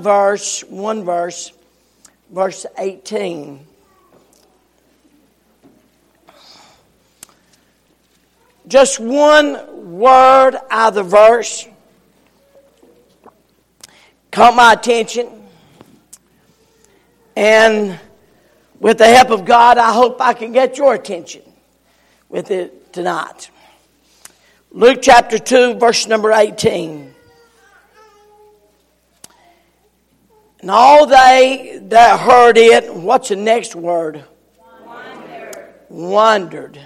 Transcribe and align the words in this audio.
verse, 0.00 0.62
one 0.62 1.04
verse, 1.04 1.52
verse 2.30 2.66
18. 2.78 3.66
Just 8.68 9.00
one 9.00 9.98
word 9.98 10.54
out 10.70 10.88
of 10.88 10.94
the 10.94 11.02
verse 11.02 11.66
caught 14.30 14.54
my 14.54 14.72
attention. 14.72 15.28
And 17.36 17.98
with 18.78 18.98
the 18.98 19.06
help 19.06 19.30
of 19.30 19.44
God, 19.44 19.78
I 19.78 19.92
hope 19.92 20.20
I 20.20 20.34
can 20.34 20.52
get 20.52 20.78
your 20.78 20.94
attention 20.94 21.42
with 22.28 22.50
it 22.50 22.92
tonight. 22.92 23.50
Luke 24.70 25.00
chapter 25.02 25.38
2, 25.38 25.74
verse 25.74 26.06
number 26.06 26.32
18. 26.32 27.14
And 30.60 30.70
all 30.70 31.06
they 31.06 31.80
that 31.84 32.20
heard 32.20 32.58
it, 32.58 32.94
what's 32.94 33.30
the 33.30 33.36
next 33.36 33.74
word? 33.74 34.24
Wondered. 34.86 35.74
Wondered 35.88 36.80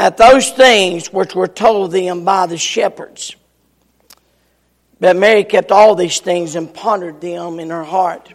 at 0.00 0.16
those 0.16 0.48
things 0.50 1.12
which 1.12 1.34
were 1.34 1.46
told 1.46 1.92
them 1.92 2.24
by 2.24 2.46
the 2.46 2.56
shepherds. 2.56 3.36
But 4.98 5.14
Mary 5.14 5.44
kept 5.44 5.70
all 5.70 5.94
these 5.94 6.20
things 6.20 6.54
and 6.54 6.72
pondered 6.72 7.20
them 7.20 7.58
in 7.58 7.68
her 7.68 7.84
heart. 7.84 8.32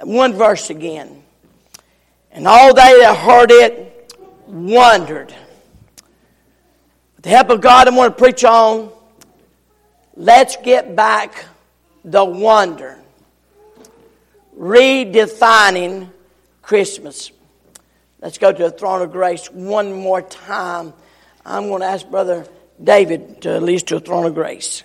One 0.00 0.32
verse 0.32 0.70
again. 0.70 1.24
And 2.30 2.46
all 2.46 2.72
they 2.72 3.00
that 3.00 3.16
heard 3.16 3.50
it 3.50 4.16
wondered. 4.46 5.34
With 7.16 7.24
the 7.24 7.30
help 7.30 7.50
of 7.50 7.60
God, 7.60 7.88
I'm 7.88 7.96
going 7.96 8.10
to 8.10 8.16
preach 8.16 8.44
on. 8.44 8.92
Let's 10.14 10.56
get 10.56 10.94
back 10.94 11.46
the 12.04 12.24
wonder. 12.24 12.98
Redefining 14.58 16.10
Christmas. 16.62 17.32
Let's 18.20 18.38
go 18.38 18.52
to 18.52 18.62
the 18.64 18.70
throne 18.70 19.02
of 19.02 19.12
grace 19.12 19.50
one 19.50 19.92
more 19.92 20.22
time. 20.22 20.92
I'm 21.44 21.68
going 21.68 21.80
to 21.80 21.86
ask 21.86 22.08
Brother 22.08 22.46
David 22.82 23.42
to 23.42 23.60
lead 23.60 23.76
us 23.76 23.82
to 23.84 23.98
the 23.98 24.00
throne 24.00 24.26
of 24.26 24.34
grace. 24.34 24.82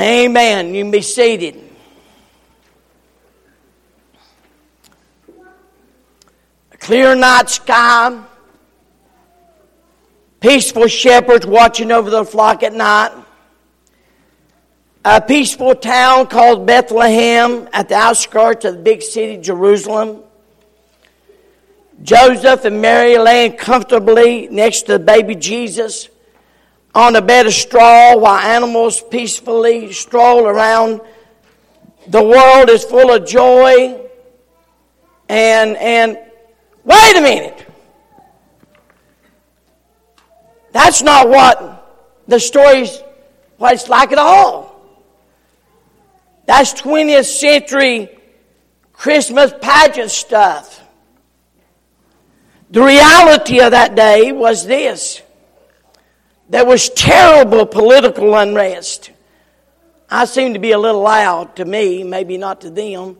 Amen. 0.00 0.74
You 0.74 0.84
can 0.84 0.90
be 0.90 1.02
seated. 1.02 1.60
A 6.72 6.76
clear 6.78 7.14
night 7.14 7.50
sky. 7.50 8.24
Peaceful 10.40 10.86
shepherds 10.86 11.44
watching 11.44 11.92
over 11.92 12.08
the 12.08 12.24
flock 12.24 12.62
at 12.62 12.72
night. 12.72 13.12
A 15.04 15.20
peaceful 15.20 15.74
town 15.74 16.28
called 16.28 16.66
Bethlehem 16.66 17.68
at 17.74 17.90
the 17.90 17.94
outskirts 17.94 18.64
of 18.64 18.76
the 18.76 18.80
big 18.80 19.02
city, 19.02 19.36
Jerusalem. 19.36 20.22
Joseph 22.02 22.64
and 22.64 22.80
Mary 22.80 23.18
laying 23.18 23.52
comfortably 23.52 24.48
next 24.50 24.82
to 24.82 24.92
the 24.92 24.98
baby 24.98 25.34
Jesus 25.34 26.08
on 26.94 27.14
a 27.16 27.22
bed 27.22 27.46
of 27.46 27.52
straw 27.52 28.16
while 28.16 28.38
animals 28.38 29.02
peacefully 29.10 29.92
stroll 29.92 30.46
around. 30.46 31.00
The 32.08 32.22
world 32.22 32.68
is 32.68 32.84
full 32.84 33.12
of 33.12 33.26
joy. 33.26 34.00
And, 35.28 35.76
and, 35.76 36.18
wait 36.84 37.16
a 37.16 37.20
minute. 37.20 37.66
That's 40.72 41.02
not 41.02 41.28
what 41.28 42.24
the 42.26 42.40
story's, 42.40 43.00
what 43.58 43.74
it's 43.74 43.88
like 43.88 44.12
at 44.12 44.18
all. 44.18 44.70
That's 46.46 46.74
20th 46.74 47.26
century 47.26 48.08
Christmas 48.92 49.52
pageant 49.60 50.10
stuff. 50.10 50.80
The 52.70 52.82
reality 52.82 53.60
of 53.60 53.72
that 53.72 53.94
day 53.94 54.32
was 54.32 54.66
this 54.66 55.22
there 56.50 56.64
was 56.64 56.90
terrible 56.90 57.64
political 57.64 58.34
unrest. 58.34 59.12
I 60.10 60.24
seem 60.24 60.54
to 60.54 60.58
be 60.58 60.72
a 60.72 60.78
little 60.78 61.00
loud 61.00 61.54
to 61.56 61.64
me, 61.64 62.02
maybe 62.02 62.36
not 62.38 62.62
to 62.62 62.70
them. 62.70 63.18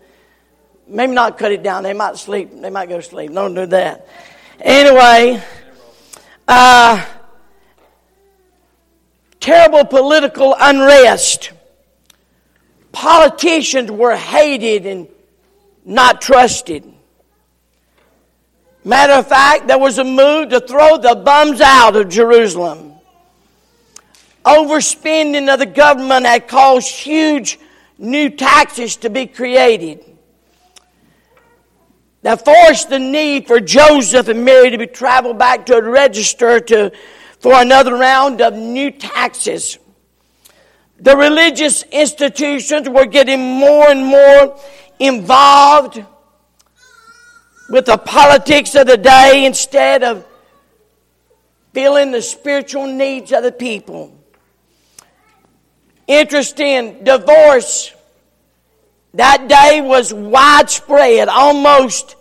Maybe 0.89 1.13
not 1.13 1.39
cut 1.39 1.53
it 1.53 1.63
down. 1.63 1.85
They 1.85 1.93
might 1.93 2.17
sleep. 2.17 2.51
They 2.53 2.71
might 2.71 2.89
go 2.89 2.97
to 2.97 3.03
sleep. 3.03 3.33
Don't 3.33 3.55
do 3.55 3.67
that. 3.67 4.09
Anyway, 4.59 5.41
uh, 6.49 7.07
terrible 9.39 9.85
political 9.85 10.57
unrest. 10.59 11.53
Politicians 12.91 13.93
were 13.93 14.17
hated 14.17 14.87
and 14.87 15.07
not 15.85 16.21
trusted. 16.21 16.93
Matter 18.83 19.13
of 19.13 19.29
fact, 19.29 19.69
there 19.69 19.79
was 19.79 19.99
a 19.99 20.05
move 20.05 20.49
to 20.49 20.59
throw 20.59 20.99
the 20.99 21.15
bums 21.15 21.61
out 21.61 21.95
of 21.95 22.09
Jerusalem 22.09 22.90
overspending 24.45 25.53
of 25.53 25.59
the 25.59 25.67
government 25.67 26.27
had 26.27 26.49
caused 26.49 26.89
huge 26.89 27.59
new 27.99 28.31
taxes 28.31 28.97
to 28.97 29.11
be 29.11 29.27
created. 29.27 30.05
That 32.23 32.45
forced 32.45 32.91
the 32.91 32.99
need 32.99 33.47
for 33.47 33.61
Joseph 33.61 34.29
and 34.29 34.45
Mary 34.45 34.71
to 34.71 34.79
be 34.79 34.87
traveled 34.87 35.39
back 35.39 35.67
to 35.67 35.81
register 35.81 36.61
to, 36.61 36.93
for 37.39 37.55
another 37.55 37.95
round 37.95 38.41
of 38.41 38.55
new 38.55 38.91
taxes. 38.91 39.79
The 40.99 41.17
religious 41.17 41.83
institutions 41.85 42.89
were 42.89 43.07
getting 43.07 43.41
more 43.41 43.89
and 43.89 44.05
more 44.05 44.59
involved 44.99 46.05
with 47.71 47.87
the 47.87 47.97
politics 47.97 48.75
of 48.75 48.87
the 48.87 48.99
day 48.99 49.47
instead 49.47 50.03
of 50.03 50.27
filling 51.73 52.11
the 52.11 52.21
spiritual 52.21 52.87
needs 52.87 53.33
of 53.33 53.43
the 53.43 53.53
people. 53.53 54.20
Interesting, 56.11 57.05
divorce 57.05 57.95
that 59.15 59.47
day 59.47 59.81
was 59.81 60.13
widespread, 60.13 61.29
almost 61.29 62.17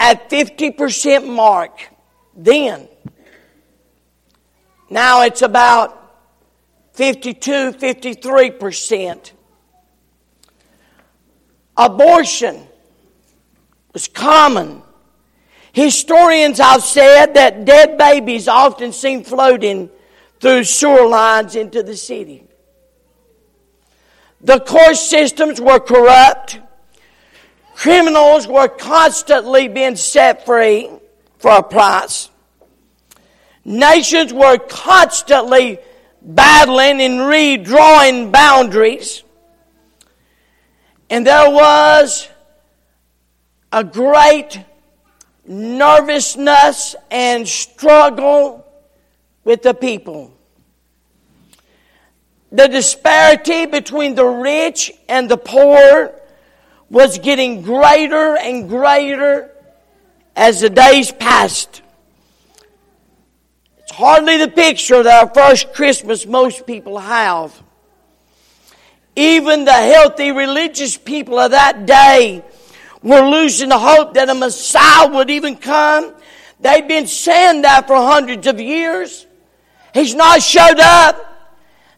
at 0.00 0.28
50% 0.28 1.32
mark 1.32 1.80
then. 2.34 2.88
Now 4.90 5.22
it's 5.22 5.42
about 5.42 5.96
52, 6.94 7.74
53%. 7.74 9.32
Abortion 11.76 12.66
was 13.92 14.08
common. 14.08 14.82
Historians 15.72 16.58
have 16.58 16.82
said 16.82 17.34
that 17.34 17.64
dead 17.64 17.96
babies 17.96 18.48
often 18.48 18.92
seen 18.92 19.22
floating 19.22 19.88
through 20.40 20.64
sewer 20.64 21.06
lines 21.06 21.54
into 21.54 21.84
the 21.84 21.96
city. 21.96 22.48
The 24.40 24.60
court 24.60 24.96
systems 24.96 25.60
were 25.60 25.80
corrupt. 25.80 26.58
Criminals 27.74 28.46
were 28.46 28.68
constantly 28.68 29.68
being 29.68 29.96
set 29.96 30.46
free 30.46 30.90
for 31.38 31.50
a 31.50 31.62
price. 31.62 32.30
Nations 33.64 34.32
were 34.32 34.58
constantly 34.58 35.78
battling 36.22 37.00
and 37.00 37.20
redrawing 37.20 38.32
boundaries. 38.32 39.22
And 41.10 41.26
there 41.26 41.50
was 41.50 42.28
a 43.72 43.84
great 43.84 44.60
nervousness 45.46 46.94
and 47.10 47.46
struggle 47.46 48.66
with 49.44 49.62
the 49.62 49.74
people 49.74 50.32
the 52.52 52.66
disparity 52.68 53.66
between 53.66 54.14
the 54.14 54.24
rich 54.24 54.92
and 55.08 55.28
the 55.28 55.36
poor 55.36 56.12
was 56.88 57.18
getting 57.18 57.62
greater 57.62 58.36
and 58.36 58.68
greater 58.68 59.50
as 60.34 60.60
the 60.60 60.70
days 60.70 61.12
passed. 61.12 61.82
It's 63.78 63.92
hardly 63.92 64.36
the 64.38 64.48
picture 64.48 65.02
that 65.02 65.24
our 65.24 65.34
first 65.34 65.72
Christmas 65.74 66.26
most 66.26 66.66
people 66.66 66.98
have. 66.98 67.62
Even 69.14 69.64
the 69.64 69.72
healthy 69.72 70.32
religious 70.32 70.96
people 70.96 71.38
of 71.38 71.52
that 71.52 71.86
day 71.86 72.44
were 73.02 73.28
losing 73.28 73.68
the 73.68 73.78
hope 73.78 74.14
that 74.14 74.28
a 74.28 74.34
Messiah 74.34 75.08
would 75.08 75.30
even 75.30 75.56
come. 75.56 76.14
They'd 76.60 76.86
been 76.86 77.06
saying 77.06 77.62
that 77.62 77.86
for 77.86 77.96
hundreds 77.96 78.46
of 78.46 78.60
years. 78.60 79.26
He's 79.94 80.14
not 80.14 80.42
showed 80.42 80.78
up. 80.78 81.29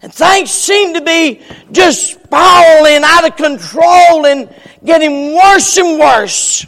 And 0.02 0.12
things 0.12 0.50
seem 0.50 0.94
to 0.94 1.00
be 1.00 1.40
just 1.70 2.14
spiraling 2.14 3.02
out 3.04 3.28
of 3.28 3.36
control 3.36 4.26
and 4.26 4.52
getting 4.84 5.34
worse 5.34 5.76
and 5.76 5.98
worse. 5.98 6.66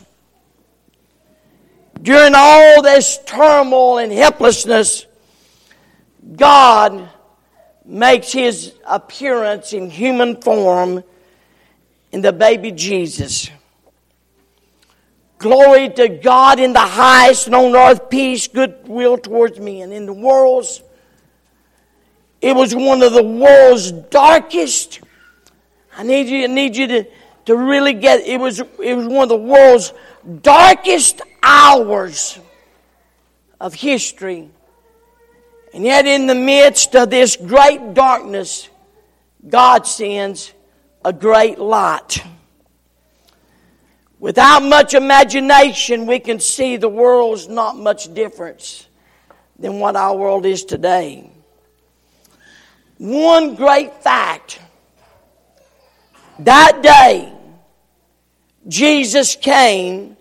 During 2.01 2.35
all 2.37 2.83
this 2.83 3.19
turmoil 3.27 3.99
and 3.99 4.13
helplessness, 4.13 5.07
God 6.37 7.09
makes 7.85 8.31
his 8.31 8.73
appearance 8.87 9.73
in 9.73 9.91
human 9.91 10.41
form 10.41 11.03
in 12.13 12.21
the 12.21 12.33
baby 12.33 12.71
Jesus. 12.71 13.51
Glory 15.39 15.89
to 15.89 16.09
God 16.09 16.61
in 16.61 16.73
the 16.73 16.79
highest, 16.79 17.47
and 17.47 17.55
on 17.57 17.75
earth 17.75 18.09
peace, 18.09 18.47
goodwill 18.47 19.19
towards 19.19 19.59
men. 19.59 19.91
In 19.91 20.07
the 20.07 20.13
world's 20.13 20.81
it 22.44 22.55
was 22.55 22.75
one 22.75 23.02
of 23.02 23.14
the 23.14 23.23
world's 23.23 23.91
darkest. 23.91 25.00
I 25.96 26.02
need 26.02 26.29
you, 26.29 26.44
I 26.44 26.46
need 26.46 26.76
you 26.76 26.87
to, 26.88 27.06
to 27.46 27.56
really 27.56 27.94
get 27.94 28.20
it 28.20 28.38
was 28.38 28.61
it 28.61 28.94
was 28.94 29.06
one 29.06 29.23
of 29.23 29.29
the 29.31 29.37
world's 29.37 29.94
darkest 30.43 31.23
hours 31.43 32.38
of 33.58 33.73
history. 33.73 34.50
And 35.73 35.85
yet 35.85 36.05
in 36.05 36.26
the 36.26 36.35
midst 36.35 36.94
of 36.94 37.08
this 37.08 37.37
great 37.37 37.94
darkness, 37.94 38.69
God 39.49 39.87
sends 39.87 40.52
a 41.02 41.14
great 41.14 41.58
light. 41.58 42.23
Without 44.19 44.62
much 44.62 44.93
imagination, 44.93 46.05
we 46.05 46.19
can 46.19 46.40
see 46.40 46.76
the 46.76 46.90
world's 46.90 47.49
not 47.49 47.79
much 47.79 48.12
difference 48.12 48.87
than 49.58 49.81
what 49.81 49.97
our 49.97 50.14
world 50.14 50.44
is 50.44 50.67
today 50.67 51.31
one 52.99 53.55
great 53.55 53.94
fact. 54.02 54.61
That 56.41 56.81
day, 56.82 57.32
Jesus 58.67 59.37
came, 59.37 60.17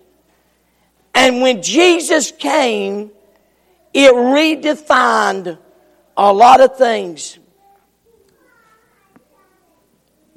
and 1.14 1.42
when 1.42 1.62
Jesus 1.62 2.32
came, 2.32 3.12
it 3.94 4.14
redefined 4.14 5.58
a 6.18 6.34
lot 6.34 6.62
of 6.62 6.78
things. 6.78 7.40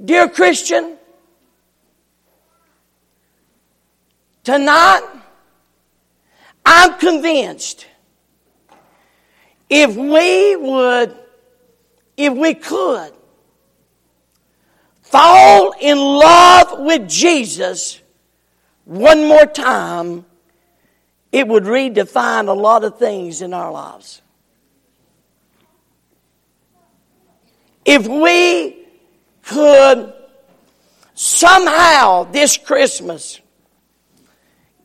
Dear 0.02 0.28
Christian, 0.28 0.98
tonight, 4.44 5.02
I'm 6.64 6.98
convinced 6.98 7.86
if 9.68 9.96
we 9.96 10.56
would 10.56 11.16
if 12.16 12.32
we 12.32 12.54
could 12.54 13.12
fall 15.02 15.74
in 15.80 15.98
love 15.98 16.80
with 16.80 17.08
Jesus 17.08 18.00
one 18.84 19.28
more 19.28 19.46
time, 19.46 20.24
it 21.32 21.46
would 21.46 21.64
redefine 21.64 22.48
a 22.48 22.52
lot 22.52 22.84
of 22.84 22.98
things 22.98 23.42
in 23.42 23.52
our 23.52 23.70
lives. 23.70 24.22
If 27.84 28.06
we 28.06 28.84
could 29.42 30.12
somehow 31.14 32.24
this 32.24 32.56
Christmas 32.56 33.40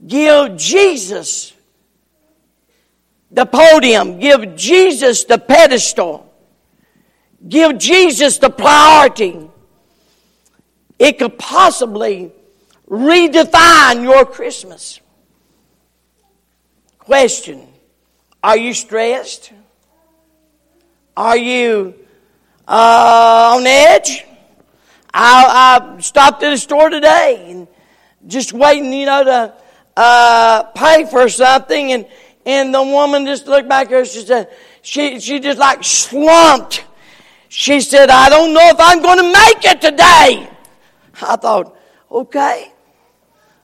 give 0.05 0.57
Jesus 0.57 1.53
the 3.31 3.45
podium, 3.45 4.19
give 4.19 4.55
Jesus 4.55 5.23
the 5.23 5.37
pedestal, 5.37 6.30
give 7.47 7.77
Jesus 7.77 8.37
the 8.37 8.49
priority, 8.49 9.49
it 10.99 11.17
could 11.19 11.37
possibly 11.37 12.31
redefine 12.89 14.03
your 14.03 14.25
Christmas. 14.25 14.99
Question 16.99 17.67
Are 18.43 18.57
you 18.57 18.73
stressed? 18.73 19.51
Are 21.17 21.37
you 21.37 21.95
uh, 22.67 23.55
on 23.55 23.67
edge? 23.67 24.23
I, 25.13 25.91
I, 25.95 25.99
stopped 25.99 26.41
at 26.43 26.53
a 26.53 26.57
store 26.57 26.89
today 26.89 27.47
and 27.49 27.67
just 28.27 28.53
waiting, 28.53 28.93
you 28.93 29.05
know, 29.05 29.23
to 29.25 29.53
uh, 29.97 30.63
pay 30.75 31.05
for 31.05 31.27
something, 31.27 31.91
and 31.91 32.07
and 32.45 32.73
the 32.73 32.81
woman 32.81 33.25
just 33.25 33.47
looked 33.47 33.67
back 33.67 33.89
here. 33.89 34.05
She 34.05 34.21
said 34.21 34.49
she 34.81 35.19
she 35.19 35.39
just 35.39 35.59
like 35.59 35.83
slumped 35.83 36.85
she 37.51 37.81
said, 37.81 38.09
I 38.09 38.29
don't 38.29 38.53
know 38.53 38.61
if 38.63 38.77
I'm 38.79 39.01
going 39.01 39.17
to 39.17 39.25
make 39.25 39.65
it 39.65 39.81
today. 39.81 40.49
I 41.21 41.35
thought, 41.35 41.77
okay, 42.09 42.71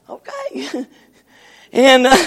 okay. 0.10 0.86
and, 1.72 2.06
uh, 2.06 2.18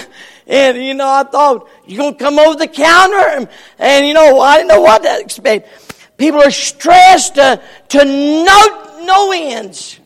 and, 0.47 0.77
you 0.83 0.95
know, 0.95 1.07
I 1.07 1.21
thought, 1.21 1.69
you're 1.85 1.99
going 1.99 2.15
to 2.15 2.19
come 2.19 2.39
over 2.39 2.57
the 2.57 2.67
counter? 2.67 3.15
And, 3.15 3.49
and, 3.77 4.07
you 4.07 4.15
know, 4.15 4.39
I 4.39 4.57
didn't 4.57 4.69
know 4.69 4.81
what 4.81 5.03
to 5.03 5.19
expect. 5.19 6.17
People 6.17 6.41
are 6.41 6.49
stressed 6.49 7.35
to, 7.35 7.61
to 7.89 8.05
no, 8.05 9.03
no 9.05 9.31
ends. 9.31 9.99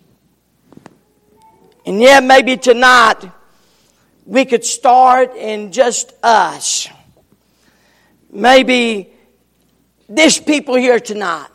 And 1.85 2.01
yet, 2.01 2.21
maybe 2.21 2.57
tonight, 2.57 3.31
we 4.25 4.43
could 4.43 4.65
start 4.65 5.37
in 5.37 5.71
just 5.71 6.11
us. 6.21 6.89
Maybe 8.29 9.14
there's 10.07 10.39
people 10.39 10.75
here 10.75 10.99
tonight. 10.99 11.47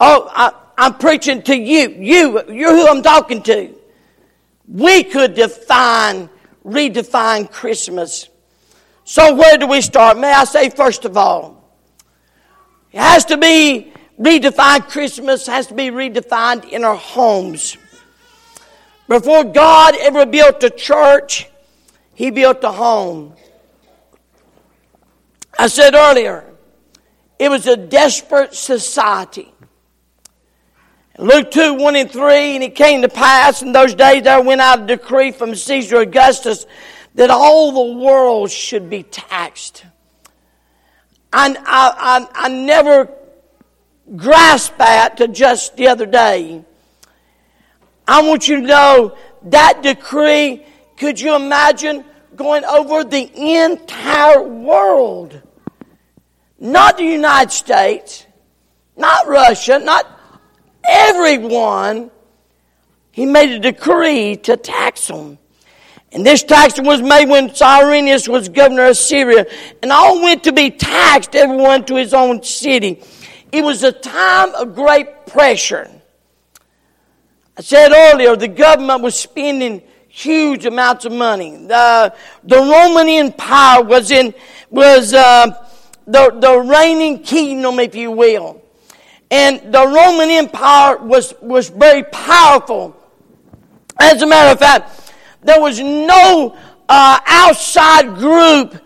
Oh, 0.00 0.28
I, 0.30 0.52
I'm 0.76 0.94
preaching 0.94 1.42
to 1.42 1.56
you. 1.56 1.90
You, 1.90 2.52
you're 2.52 2.72
who 2.72 2.88
I'm 2.88 3.02
talking 3.02 3.42
to. 3.42 3.74
We 4.66 5.04
could 5.04 5.34
define, 5.34 6.28
redefine 6.64 7.50
Christmas. 7.50 8.28
So 9.04 9.34
where 9.34 9.58
do 9.58 9.66
we 9.66 9.80
start? 9.82 10.18
May 10.18 10.32
I 10.32 10.44
say 10.44 10.70
first 10.70 11.04
of 11.04 11.16
all, 11.16 11.62
it 12.92 13.00
has 13.00 13.26
to 13.26 13.36
be 13.36 13.92
redefined. 14.18 14.88
Christmas 14.88 15.46
has 15.46 15.66
to 15.66 15.74
be 15.74 15.90
redefined 15.90 16.68
in 16.70 16.84
our 16.84 16.96
homes. 16.96 17.76
Before 19.06 19.44
God 19.44 19.94
ever 20.00 20.24
built 20.24 20.62
a 20.64 20.70
church, 20.70 21.48
He 22.14 22.30
built 22.30 22.64
a 22.64 22.72
home. 22.72 23.34
I 25.58 25.66
said 25.66 25.94
earlier, 25.94 26.53
it 27.38 27.48
was 27.48 27.66
a 27.66 27.76
desperate 27.76 28.54
society. 28.54 29.52
Luke 31.18 31.50
2, 31.50 31.74
1 31.74 31.96
and 31.96 32.10
3, 32.10 32.54
and 32.56 32.64
it 32.64 32.74
came 32.74 33.02
to 33.02 33.08
pass 33.08 33.62
in 33.62 33.72
those 33.72 33.94
days 33.94 34.24
there 34.24 34.42
went 34.42 34.60
out 34.60 34.82
a 34.82 34.86
decree 34.86 35.30
from 35.30 35.54
Caesar 35.54 35.98
Augustus 35.98 36.66
that 37.14 37.30
all 37.30 37.70
the 37.70 37.98
world 38.00 38.50
should 38.50 38.90
be 38.90 39.04
taxed. 39.04 39.84
I, 41.32 41.50
I, 41.50 41.56
I, 41.64 42.46
I 42.46 42.48
never 42.48 43.08
grasped 44.16 44.78
that 44.78 45.16
to 45.18 45.28
just 45.28 45.76
the 45.76 45.88
other 45.88 46.06
day. 46.06 46.64
I 48.06 48.22
want 48.22 48.48
you 48.48 48.60
to 48.60 48.66
know 48.66 49.16
that 49.44 49.82
decree, 49.82 50.64
could 50.96 51.20
you 51.20 51.36
imagine 51.36 52.04
going 52.36 52.64
over 52.64 53.04
the 53.04 53.30
entire 53.62 54.42
world? 54.42 55.40
Not 56.64 56.96
the 56.96 57.04
United 57.04 57.52
States, 57.52 58.26
not 58.96 59.28
Russia, 59.28 59.78
not 59.78 60.06
everyone, 60.88 62.10
he 63.12 63.26
made 63.26 63.50
a 63.50 63.58
decree 63.58 64.36
to 64.36 64.56
tax 64.56 65.06
them. 65.08 65.36
And 66.10 66.24
this 66.24 66.42
tax 66.42 66.80
was 66.80 67.02
made 67.02 67.28
when 67.28 67.54
Cyrenius 67.54 68.26
was 68.26 68.48
governor 68.48 68.86
of 68.86 68.96
Syria. 68.96 69.44
And 69.82 69.92
all 69.92 70.22
went 70.22 70.44
to 70.44 70.52
be 70.52 70.70
taxed, 70.70 71.36
everyone 71.36 71.84
to 71.84 71.96
his 71.96 72.14
own 72.14 72.42
city. 72.42 73.02
It 73.52 73.62
was 73.62 73.82
a 73.82 73.92
time 73.92 74.54
of 74.54 74.74
great 74.74 75.26
pressure. 75.26 75.90
I 77.58 77.60
said 77.60 77.92
earlier, 77.92 78.36
the 78.36 78.48
government 78.48 79.02
was 79.02 79.16
spending 79.16 79.82
huge 80.08 80.64
amounts 80.64 81.04
of 81.04 81.12
money. 81.12 81.66
The, 81.66 82.14
the 82.42 82.56
Roman 82.56 83.06
Empire 83.06 83.82
was 83.82 84.10
in, 84.10 84.32
was, 84.70 85.12
uh, 85.12 85.63
the, 86.06 86.30
the 86.38 86.58
reigning 86.60 87.22
kingdom, 87.22 87.78
if 87.78 87.94
you 87.94 88.10
will. 88.10 88.62
And 89.30 89.72
the 89.72 89.86
Roman 89.86 90.30
Empire 90.30 90.98
was, 90.98 91.34
was 91.40 91.68
very 91.68 92.04
powerful. 92.04 92.96
As 93.98 94.22
a 94.22 94.26
matter 94.26 94.52
of 94.52 94.58
fact, 94.58 95.12
there 95.42 95.60
was 95.60 95.80
no 95.80 96.56
uh, 96.88 97.20
outside 97.26 98.14
group 98.16 98.80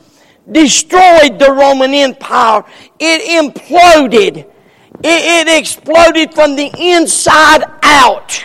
destroyed 0.51 1.39
the 1.39 1.53
Roman 1.53 1.93
Empire. 1.93 2.65
It 2.99 3.23
imploded. 3.45 4.39
It, 4.39 5.49
it 5.49 5.59
exploded 5.59 6.35
from 6.35 6.57
the 6.57 6.71
inside 6.79 7.65
out. 7.83 8.45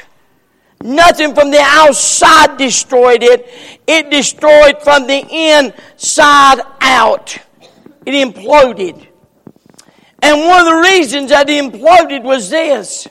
Nothing 0.82 1.34
from 1.34 1.50
the 1.50 1.62
outside 1.62 2.58
destroyed 2.58 3.24
it. 3.24 3.48
It 3.88 4.10
destroyed 4.10 4.82
from 4.82 5.08
the 5.08 5.26
inside 5.30 6.62
out. 6.82 7.38
It 8.06 8.12
imploded. 8.12 9.08
And 10.22 10.40
one 10.48 10.62
of 10.62 10.66
the 10.68 10.90
reasons 10.90 11.30
that 11.30 11.50
he 11.50 11.60
imploded 11.60 12.24
was 12.24 12.50
this. 12.50 13.08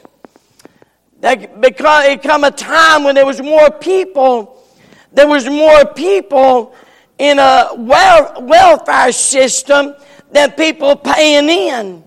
That 1.21 1.61
because 1.61 2.07
it 2.07 2.23
come 2.23 2.45
a 2.45 2.51
time 2.51 3.05
when 3.05 3.15
there 3.15 3.27
was 3.27 3.41
more 3.41 3.71
people, 3.71 4.65
there 5.13 5.29
was 5.29 5.49
more 5.49 5.85
people 5.85 6.75
in 7.19 7.39
a 7.39 7.69
welfare 7.77 9.13
system 9.13 9.95
than 10.33 10.51
people 10.53 10.97
paying 10.97 11.49
in. 11.49 12.05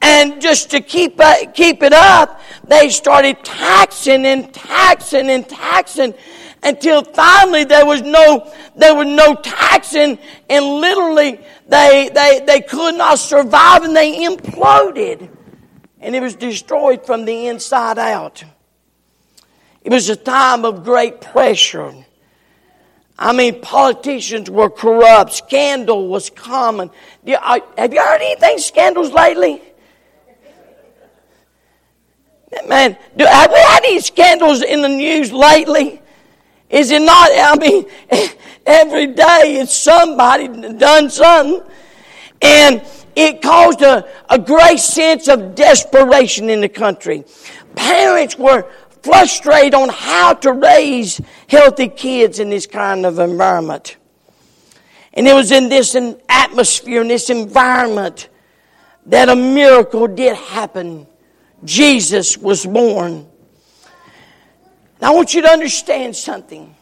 And 0.00 0.40
just 0.40 0.70
to 0.70 0.80
keep, 0.80 1.20
uh, 1.20 1.50
keep 1.52 1.82
it 1.82 1.92
up, 1.92 2.40
they 2.66 2.88
started 2.88 3.44
taxing 3.44 4.24
and 4.24 4.52
taxing 4.54 5.28
and 5.28 5.46
taxing 5.46 6.14
until 6.62 7.02
finally 7.02 7.64
there 7.64 7.84
was 7.84 8.00
no, 8.02 8.50
there 8.76 8.94
was 8.94 9.06
no 9.06 9.34
taxing 9.34 10.18
and 10.48 10.64
literally 10.64 11.40
they, 11.70 12.10
they, 12.12 12.42
they 12.44 12.60
could 12.60 12.96
not 12.96 13.18
survive 13.20 13.84
and 13.84 13.94
they 13.94 14.24
imploded. 14.26 15.28
And 16.00 16.16
it 16.16 16.20
was 16.20 16.34
destroyed 16.34 17.06
from 17.06 17.24
the 17.24 17.46
inside 17.46 17.96
out. 17.96 18.42
It 19.82 19.92
was 19.92 20.08
a 20.08 20.16
time 20.16 20.64
of 20.64 20.82
great 20.82 21.20
pressure. 21.20 21.94
I 23.16 23.32
mean, 23.32 23.60
politicians 23.60 24.50
were 24.50 24.68
corrupt. 24.68 25.32
Scandal 25.32 26.08
was 26.08 26.28
common. 26.28 26.90
Have 27.24 27.92
you 27.92 28.02
heard 28.02 28.20
anything 28.20 28.58
scandals 28.58 29.12
lately? 29.12 29.62
Man, 32.66 32.96
do, 33.16 33.24
have 33.26 33.52
we 33.52 33.60
had 33.60 33.84
any 33.84 34.00
scandals 34.00 34.62
in 34.62 34.82
the 34.82 34.88
news 34.88 35.32
lately? 35.32 36.02
Is 36.68 36.90
it 36.90 37.02
not? 37.02 37.28
I 37.32 37.56
mean, 37.56 37.86
every 38.70 39.08
day 39.08 39.58
it's 39.60 39.76
somebody 39.76 40.48
done 40.74 41.10
something. 41.10 41.62
And 42.42 42.82
it 43.16 43.42
caused 43.42 43.82
a, 43.82 44.08
a 44.28 44.38
great 44.38 44.78
sense 44.78 45.28
of 45.28 45.54
desperation 45.54 46.48
in 46.48 46.60
the 46.60 46.68
country. 46.68 47.24
Parents 47.74 48.38
were 48.38 48.70
frustrated 49.02 49.74
on 49.74 49.88
how 49.88 50.34
to 50.34 50.52
raise 50.52 51.20
healthy 51.48 51.88
kids 51.88 52.38
in 52.38 52.50
this 52.50 52.66
kind 52.66 53.04
of 53.04 53.18
environment. 53.18 53.96
And 55.12 55.26
it 55.26 55.34
was 55.34 55.50
in 55.50 55.68
this 55.68 55.96
atmosphere, 56.28 57.00
in 57.00 57.08
this 57.08 57.30
environment, 57.30 58.28
that 59.06 59.28
a 59.28 59.36
miracle 59.36 60.06
did 60.06 60.36
happen. 60.36 61.06
Jesus 61.64 62.38
was 62.38 62.64
born. 62.64 63.26
I 65.02 65.10
want 65.10 65.34
you 65.34 65.42
to 65.42 65.48
understand 65.48 66.14
something. 66.14 66.74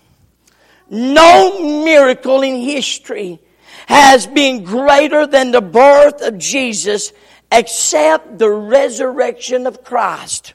No 0.91 1.85
miracle 1.85 2.43
in 2.43 2.61
history 2.61 3.41
has 3.87 4.27
been 4.27 4.65
greater 4.65 5.27
than 5.27 5.51
the 5.51 5.61
birth 5.61 6.23
of 6.23 6.39
Jesus 6.39 7.13
except 7.51 8.39
the 8.39 8.51
resurrection 8.51 9.67
of 9.67 9.83
Christ. 9.85 10.55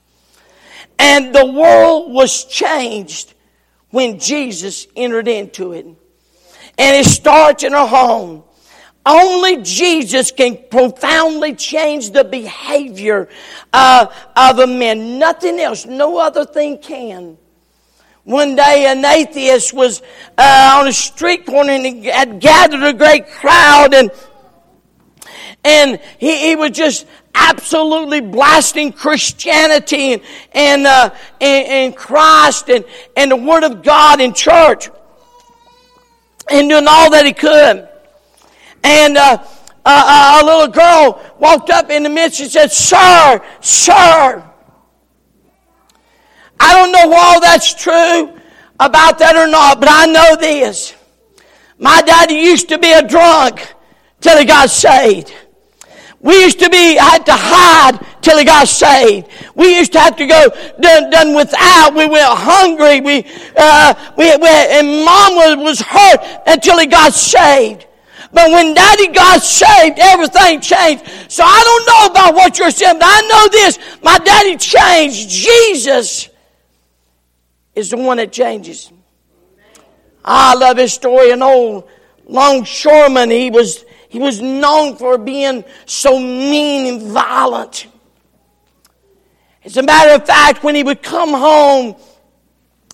And 0.99 1.33
the 1.33 1.45
world 1.45 2.11
was 2.11 2.45
changed 2.45 3.33
when 3.89 4.19
Jesus 4.19 4.87
entered 4.95 5.27
into 5.27 5.73
it. 5.73 5.85
And 5.85 5.97
it 6.77 7.05
starts 7.05 7.63
in 7.63 7.73
a 7.73 7.85
home. 7.85 8.43
Only 9.05 9.61
Jesus 9.61 10.31
can 10.31 10.57
profoundly 10.69 11.55
change 11.55 12.11
the 12.11 12.23
behavior 12.23 13.27
uh, 13.73 14.07
of 14.35 14.59
a 14.59 14.67
man. 14.67 15.19
Nothing 15.19 15.59
else, 15.59 15.85
no 15.85 16.17
other 16.17 16.45
thing 16.45 16.77
can. 16.77 17.37
One 18.25 18.55
day, 18.55 18.85
an 18.87 19.03
atheist 19.03 19.73
was 19.73 20.01
uh, 20.37 20.77
on 20.79 20.87
a 20.87 20.93
street 20.93 21.45
corner 21.45 21.73
and 21.73 21.85
he 21.85 22.05
had 22.05 22.39
gathered 22.39 22.81
a 22.81 22.93
great 22.93 23.27
crowd, 23.27 23.93
and 23.93 24.11
and 25.65 25.99
he, 26.19 26.47
he 26.47 26.55
was 26.55 26.71
just 26.71 27.05
absolutely 27.35 28.21
blasting 28.21 28.93
Christianity 28.93 30.13
and 30.13 30.21
and, 30.53 30.87
uh, 30.87 31.09
and, 31.41 31.67
and 31.67 31.95
Christ 31.97 32.69
and 32.69 32.85
and 33.17 33.29
the 33.29 33.35
Word 33.35 33.65
of 33.65 33.83
God 33.83 34.21
in 34.21 34.33
church, 34.33 34.89
and 36.49 36.69
doing 36.69 36.85
all 36.87 37.11
that 37.11 37.25
he 37.25 37.33
could. 37.33 37.89
And 38.85 39.17
uh, 39.17 39.43
uh, 39.85 40.39
a 40.41 40.45
little 40.45 40.69
girl 40.69 41.21
walked 41.39 41.69
up 41.69 41.89
in 41.89 42.03
the 42.03 42.09
midst 42.09 42.39
and 42.39 42.49
said, 42.49 42.71
"Sir, 42.71 43.43
sir." 43.59 44.49
I 46.63 46.71
don't 46.75 46.93
know 46.93 47.13
all 47.13 47.41
that's 47.41 47.73
true 47.73 48.39
about 48.79 49.19
that 49.19 49.35
or 49.35 49.47
not, 49.47 49.81
but 49.81 49.89
I 49.91 50.05
know 50.05 50.37
this. 50.37 50.95
My 51.77 52.01
daddy 52.01 52.35
used 52.35 52.69
to 52.69 52.79
be 52.79 52.93
a 52.93 53.05
drunk 53.05 53.75
till 54.21 54.37
he 54.37 54.45
got 54.45 54.69
saved. 54.69 55.33
We 56.21 56.41
used 56.41 56.59
to 56.59 56.69
be 56.69 56.95
had 56.95 57.25
to 57.25 57.33
hide 57.35 57.99
till 58.21 58.37
he 58.37 58.45
got 58.45 58.69
saved. 58.69 59.27
We 59.55 59.75
used 59.75 59.91
to 59.91 59.99
have 59.99 60.15
to 60.15 60.25
go 60.25 60.47
done, 60.79 61.09
done 61.09 61.35
without. 61.35 61.95
We 61.95 62.07
were 62.07 62.23
hungry. 62.23 63.01
We, 63.01 63.25
uh, 63.57 64.13
we, 64.17 64.33
we 64.37 64.47
and 64.47 65.03
mom 65.03 65.35
was, 65.35 65.57
was 65.57 65.81
hurt 65.81 66.43
until 66.47 66.79
he 66.79 66.85
got 66.85 67.11
saved. 67.11 67.87
But 68.31 68.51
when 68.51 68.73
daddy 68.73 69.09
got 69.09 69.41
saved, 69.41 69.99
everything 69.99 70.61
changed. 70.61 71.03
So 71.27 71.43
I 71.43 71.61
don't 71.67 71.85
know 71.91 72.05
about 72.11 72.35
what 72.35 72.57
you're 72.57 72.71
saying, 72.71 72.99
but 72.99 73.05
I 73.05 73.21
know 73.27 73.47
this. 73.49 73.79
My 74.01 74.17
daddy 74.17 74.55
changed. 74.55 75.27
Jesus 75.27 76.29
is 77.75 77.89
the 77.89 77.97
one 77.97 78.17
that 78.17 78.31
changes. 78.31 78.91
I 80.23 80.55
love 80.55 80.77
his 80.77 80.93
story. 80.93 81.31
An 81.31 81.41
old 81.41 81.87
longshoreman, 82.25 83.29
he 83.31 83.49
was, 83.49 83.85
he 84.09 84.19
was 84.19 84.41
known 84.41 84.95
for 84.95 85.17
being 85.17 85.63
so 85.85 86.19
mean 86.19 86.87
and 86.87 87.11
violent. 87.11 87.87
As 89.63 89.77
a 89.77 89.83
matter 89.83 90.13
of 90.13 90.25
fact, 90.25 90.63
when 90.63 90.75
he 90.75 90.83
would 90.83 91.01
come 91.01 91.29
home, 91.29 91.95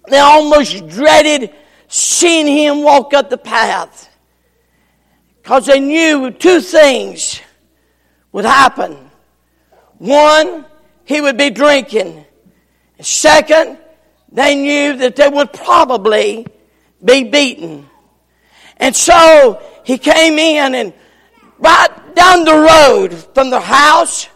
they 0.08 0.20
almost 0.20 0.88
dreaded 0.88 1.54
seeing 1.88 2.48
him 2.48 2.84
walk 2.84 3.14
up 3.14 3.30
the 3.30 3.38
path. 3.38 4.10
Because 5.42 5.66
they 5.66 5.80
knew 5.80 6.32
two 6.32 6.62
things 6.62 7.42
would 8.32 8.46
happen. 8.46 9.10
One, 9.98 10.66
he 11.06 11.22
would 11.22 11.38
be 11.38 11.50
drinking. 11.50 12.26
Second, 13.02 13.78
they 14.32 14.56
knew 14.56 14.98
that 14.98 15.16
they 15.16 15.28
would 15.28 15.52
probably 15.54 16.46
be 17.04 17.24
beaten. 17.24 17.90
And 18.78 18.96
so 18.96 19.62
he 19.84 19.98
came 19.98 20.38
in 20.38 20.76
and 20.76 20.94
right 21.58 22.16
down 22.16 22.46
the 22.46 22.54
road 22.54 23.14
from 23.34 23.50
the 23.50 23.60
house, 23.60 24.28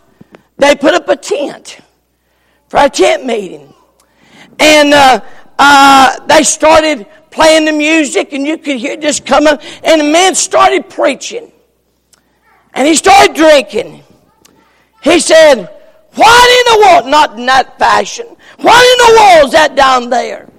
they 0.57 0.75
put 0.75 0.93
up 0.93 1.07
a 1.09 1.15
tent 1.15 1.79
for 2.67 2.79
a 2.79 2.89
tent 2.89 3.25
meeting. 3.25 3.73
And 4.59 4.93
uh, 4.93 5.21
uh, 5.59 6.25
they 6.27 6.43
started 6.43 7.07
playing 7.31 7.65
the 7.65 7.71
music, 7.71 8.33
and 8.33 8.45
you 8.45 8.57
could 8.57 8.77
hear 8.77 8.97
this 8.97 9.19
coming. 9.19 9.57
And 9.83 10.01
the 10.01 10.05
man 10.05 10.35
started 10.35 10.89
preaching. 10.89 11.51
And 12.73 12.87
he 12.87 12.95
started 12.95 13.35
drinking. 13.35 14.03
He 15.03 15.19
said, 15.19 15.65
What 16.13 16.67
in 16.67 16.73
the 16.73 16.87
world? 16.87 17.11
Not 17.11 17.37
in 17.37 17.45
that 17.47 17.77
fashion. 17.77 18.35
What 18.57 18.83
in 18.83 19.15
the 19.15 19.19
world 19.19 19.45
is 19.47 19.51
that 19.53 19.75
down 19.75 20.09
there? 20.09 20.49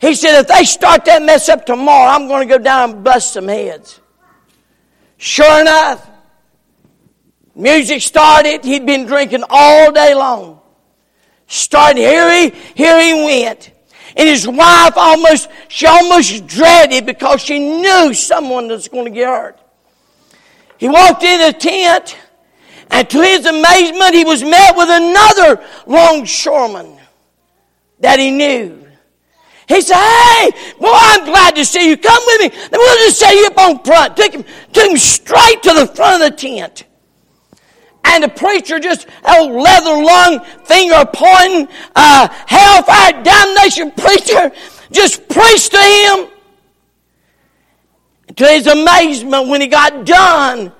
He 0.00 0.14
said, 0.14 0.40
if 0.40 0.48
they 0.48 0.64
start 0.64 1.04
that 1.06 1.22
mess 1.22 1.48
up 1.48 1.64
tomorrow, 1.64 2.10
I'm 2.10 2.28
going 2.28 2.46
to 2.46 2.58
go 2.58 2.62
down 2.62 2.90
and 2.90 3.04
bust 3.04 3.32
some 3.32 3.48
heads. 3.48 4.00
Sure 5.16 5.60
enough, 5.60 6.08
music 7.54 8.02
started. 8.02 8.64
He'd 8.64 8.84
been 8.84 9.06
drinking 9.06 9.44
all 9.48 9.92
day 9.92 10.14
long. 10.14 10.60
Started, 11.46 11.98
here 11.98 12.30
he, 12.30 12.50
here 12.74 13.00
he 13.00 13.24
went. 13.24 13.72
And 14.16 14.28
his 14.28 14.46
wife 14.46 14.96
almost, 14.96 15.48
she 15.68 15.86
almost 15.86 16.46
dreaded 16.46 17.06
because 17.06 17.42
she 17.42 17.58
knew 17.58 18.12
someone 18.14 18.68
was 18.68 18.88
going 18.88 19.04
to 19.06 19.10
get 19.10 19.26
hurt. 19.26 19.60
He 20.78 20.88
walked 20.88 21.22
in 21.22 21.40
the 21.40 21.58
tent, 21.58 22.16
and 22.90 23.08
to 23.08 23.22
his 23.22 23.46
amazement, 23.46 24.14
he 24.14 24.24
was 24.24 24.42
met 24.42 24.76
with 24.76 24.88
another 24.90 25.64
longshoreman 25.86 26.95
that 28.00 28.18
he 28.18 28.30
knew. 28.30 28.86
He 29.68 29.80
said, 29.80 29.96
Hey, 29.96 30.50
boy, 30.78 30.92
I'm 30.92 31.24
glad 31.24 31.56
to 31.56 31.64
see 31.64 31.88
you. 31.88 31.96
Come 31.96 32.22
with 32.26 32.40
me. 32.40 32.48
Then 32.48 32.80
we'll 32.80 33.06
just 33.06 33.18
set 33.18 33.34
you 33.34 33.46
up 33.46 33.58
on 33.58 33.82
front. 33.82 34.16
Took 34.16 34.32
him, 34.32 34.44
took 34.72 34.90
him 34.90 34.96
straight 34.96 35.62
to 35.64 35.74
the 35.74 35.86
front 35.86 36.22
of 36.22 36.30
the 36.30 36.36
tent. 36.36 36.84
And 38.04 38.22
the 38.22 38.28
preacher 38.28 38.78
just, 38.78 39.08
old 39.28 39.50
leather 39.50 40.02
lung, 40.02 40.40
finger 40.64 41.04
pointing, 41.12 41.68
uh, 41.96 42.28
hellfire 42.46 43.22
damnation 43.24 43.90
preacher, 43.90 44.52
just 44.92 45.28
preached 45.28 45.72
to 45.72 45.78
him. 45.78 46.28
To 48.36 48.46
his 48.46 48.68
amazement, 48.68 49.48
when 49.48 49.60
he 49.60 49.66
got 49.66 50.04
done, 50.04 50.72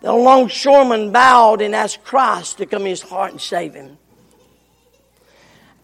the 0.00 0.12
longshoreman 0.12 1.12
bowed 1.12 1.60
and 1.60 1.74
asked 1.74 2.04
Christ 2.04 2.58
to 2.58 2.66
come 2.66 2.82
in 2.82 2.88
his 2.88 3.02
heart 3.02 3.32
and 3.32 3.40
save 3.40 3.74
him. 3.74 3.98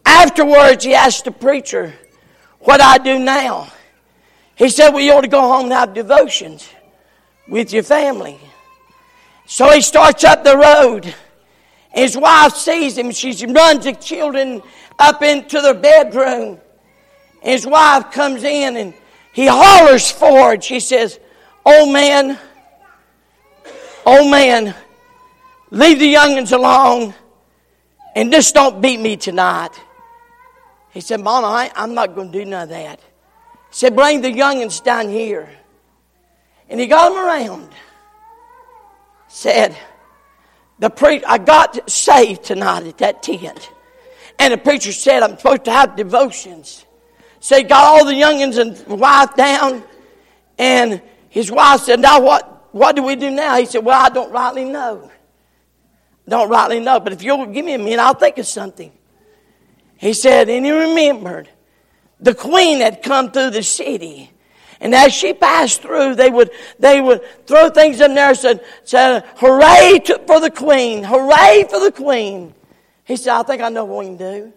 Afterwards, 0.09 0.85
he 0.85 0.95
asked 0.95 1.27
the 1.27 1.31
preacher, 1.31 1.93
What 2.61 2.81
I 2.81 2.97
do 2.97 3.19
now? 3.19 3.71
He 4.57 4.71
said, 4.71 4.89
Well, 4.89 5.03
you 5.03 5.13
ought 5.13 5.21
to 5.21 5.29
go 5.29 5.43
home 5.43 5.65
and 5.65 5.73
have 5.75 5.93
devotions 5.93 6.67
with 7.47 7.75
your 7.75 7.83
family. 7.83 8.41
So 9.45 9.71
he 9.71 9.83
starts 9.83 10.25
up 10.25 10.45
the 10.45 10.57
road. 10.57 11.15
His 11.93 12.17
wife 12.17 12.55
sees 12.55 12.97
him. 12.97 13.11
She 13.11 13.47
runs 13.47 13.85
the 13.85 13.93
children 13.93 14.63
up 14.99 15.23
into 15.23 15.61
their 15.61 15.75
bedroom. 15.75 16.59
His 17.43 17.67
wife 17.67 18.11
comes 18.11 18.45
in 18.45 18.79
and 18.79 18.95
he 19.35 19.47
hollers 19.47 20.11
forward. 20.11 20.65
She 20.65 20.81
says, 20.81 21.21
Oh 21.67 21.93
man, 21.93 22.39
oh 24.07 24.29
man, 24.31 24.75
leave 25.71 25.99
the 25.99 26.15
youngins 26.15 26.53
alone 26.53 27.15
and 28.17 28.33
just 28.33 28.55
don't 28.55 28.81
beat 28.81 29.01
me 29.01 29.19
tonight. 29.19 29.79
He 30.91 31.01
said, 31.01 31.21
Mama, 31.21 31.47
I, 31.47 31.71
I'm 31.75 31.95
not 31.95 32.15
going 32.15 32.33
to 32.33 32.39
do 32.39 32.45
none 32.45 32.65
of 32.65 32.69
that. 32.71 33.01
He 33.01 33.75
said, 33.75 33.95
Bring 33.95 34.21
the 34.21 34.33
youngins 34.33 34.83
down 34.83 35.09
here. 35.09 35.49
And 36.69 36.79
he 36.79 36.87
got 36.87 37.11
them 37.11 37.19
around. 37.19 37.71
Said, 39.29 39.77
the 40.79 40.91
pre- 40.91 41.25
I 41.25 41.39
got 41.39 41.91
saved 41.91 42.45
tonight 42.45 42.87
at 42.87 42.99
that 42.99 43.23
tent. 43.23 43.71
And 44.39 44.53
the 44.53 44.59
preacher 44.59 44.93
said, 44.93 45.23
I'm 45.23 45.37
supposed 45.37 45.65
to 45.65 45.73
have 45.73 45.97
devotions. 45.97 46.85
So 47.41 47.57
he 47.57 47.65
got 47.65 47.85
all 47.85 48.05
the 48.05 48.13
youngins 48.13 48.59
and 48.59 49.01
wife 49.01 49.35
down. 49.35 49.83
And 50.57 51.03
his 51.29 51.51
wife 51.51 51.81
said, 51.81 52.01
Now 52.01 52.21
what, 52.21 52.69
what 52.73 52.95
do 52.97 53.03
we 53.03 53.17
do 53.17 53.31
now? 53.31 53.57
He 53.57 53.67
said, 53.67 53.85
Well, 53.85 54.01
I 54.01 54.09
don't 54.09 54.31
rightly 54.31 54.65
know. 54.65 55.11
Don't 56.29 56.49
rightly 56.49 56.81
know. 56.81 57.01
But 57.01 57.13
if 57.13 57.23
you'll 57.23 57.47
give 57.47 57.65
me 57.65 57.75
a 57.75 57.79
minute, 57.79 57.99
I'll 57.99 58.15
think 58.15 58.39
of 58.39 58.47
something. 58.47 58.93
He 59.99 60.13
said, 60.13 60.49
and 60.49 60.65
he 60.65 60.73
remembered 60.73 61.49
the 62.21 62.35
queen 62.35 62.81
had 62.81 63.03
come 63.03 63.31
through 63.31 63.51
the 63.51 63.63
city. 63.63 64.31
And 64.81 64.95
as 64.95 65.13
she 65.13 65.35
passed 65.35 65.83
through, 65.83 66.15
they 66.15 66.31
would, 66.31 66.51
they 66.79 67.01
would 67.01 67.23
throw 67.47 67.69
things 67.69 68.01
in 68.01 68.15
there 68.15 68.29
and 68.29 68.39
said, 68.39 68.65
said 68.85 69.25
hooray 69.37 70.01
to, 70.05 70.21
for 70.27 70.41
the 70.41 70.51
queen, 70.51 71.03
hooray 71.03 71.67
for 71.69 71.81
the 71.81 71.93
queen. 71.93 72.55
He 73.05 73.17
said, 73.17 73.35
I 73.35 73.43
think 73.43 73.61
I 73.61 73.69
know 73.71 73.85
what 73.85 74.05
we 74.05 74.07
can 74.07 74.17
do. 74.17 74.53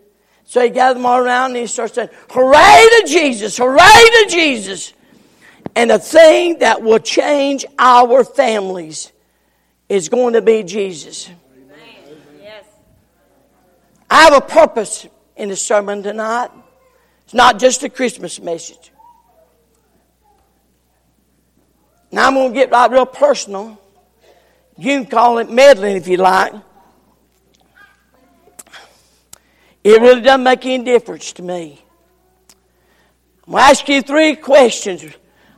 So 0.46 0.62
he 0.62 0.70
gathered 0.70 0.98
them 0.98 1.06
all 1.06 1.20
around 1.20 1.52
and 1.52 1.58
he 1.58 1.68
started 1.68 1.94
saying, 1.94 2.10
hooray 2.30 2.88
to 3.00 3.08
Jesus, 3.08 3.58
hooray 3.58 3.78
to 3.78 4.26
Jesus. 4.30 4.94
And 5.76 5.90
the 5.90 6.00
thing 6.00 6.60
that 6.60 6.84
will 6.84 7.00
change 7.00 7.66
our 7.80 8.24
families 8.24 9.12
is 9.90 10.10
going 10.10 10.34
to 10.34 10.42
be 10.42 10.64
Jesus. 10.64 11.30
Yes. 12.40 12.66
I 14.10 14.24
have 14.24 14.34
a 14.34 14.42
purpose 14.42 15.08
in 15.36 15.50
the 15.50 15.56
sermon 15.56 16.04
tonight. 16.04 16.50
It's 17.26 17.34
not 17.34 17.60
just 17.60 17.84
a 17.84 17.90
Christmas 17.90 18.40
message. 18.42 18.92
Now 22.12 22.28
I'm 22.28 22.34
going 22.34 22.54
to 22.54 22.60
get 22.60 22.72
right 22.72 22.92
real 22.92 23.06
personal. 23.06 23.80
You 24.78 25.00
can 25.00 25.06
call 25.06 25.38
it 25.38 25.50
meddling 25.50 25.96
if 25.96 26.08
you 26.08 26.18
like. 26.18 26.54
It 29.84 30.02
really 30.02 30.22
doesn't 30.22 30.44
make 30.44 30.66
any 30.66 30.84
difference 30.84 31.34
to 31.34 31.42
me. 31.42 31.82
I'm 33.48 33.54
going 33.54 33.64
to 33.64 33.70
ask 33.70 33.88
you 33.88 34.02
three 34.02 34.36
questions. 34.36 35.06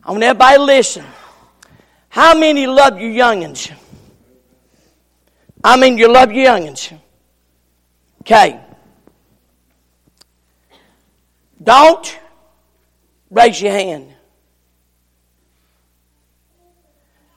I 0.04 0.12
want 0.12 0.24
everybody 0.24 0.58
to 0.58 0.64
listen. 0.64 1.06
How 2.10 2.38
many 2.38 2.68
love 2.68 3.00
your 3.00 3.12
youngins? 3.12 3.72
I 5.64 5.78
mean, 5.78 5.98
you 5.98 6.12
love 6.12 6.32
your 6.32 6.46
youngins. 6.46 6.98
Okay. 8.22 8.60
Don't 11.64 12.20
raise 13.30 13.62
your 13.62 13.72
hand. 13.72 14.14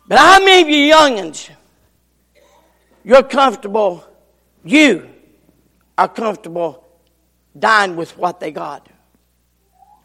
But 0.08 0.18
how 0.18 0.38
many 0.40 0.62
of 0.62 0.68
you 0.68 0.92
youngins, 0.92 1.50
you're 3.04 3.22
comfortable, 3.22 4.04
you 4.64 5.08
are 5.96 6.08
comfortable 6.08 6.84
dying 7.58 7.96
with 7.96 8.16
what 8.16 8.40
they 8.40 8.50
got? 8.50 8.88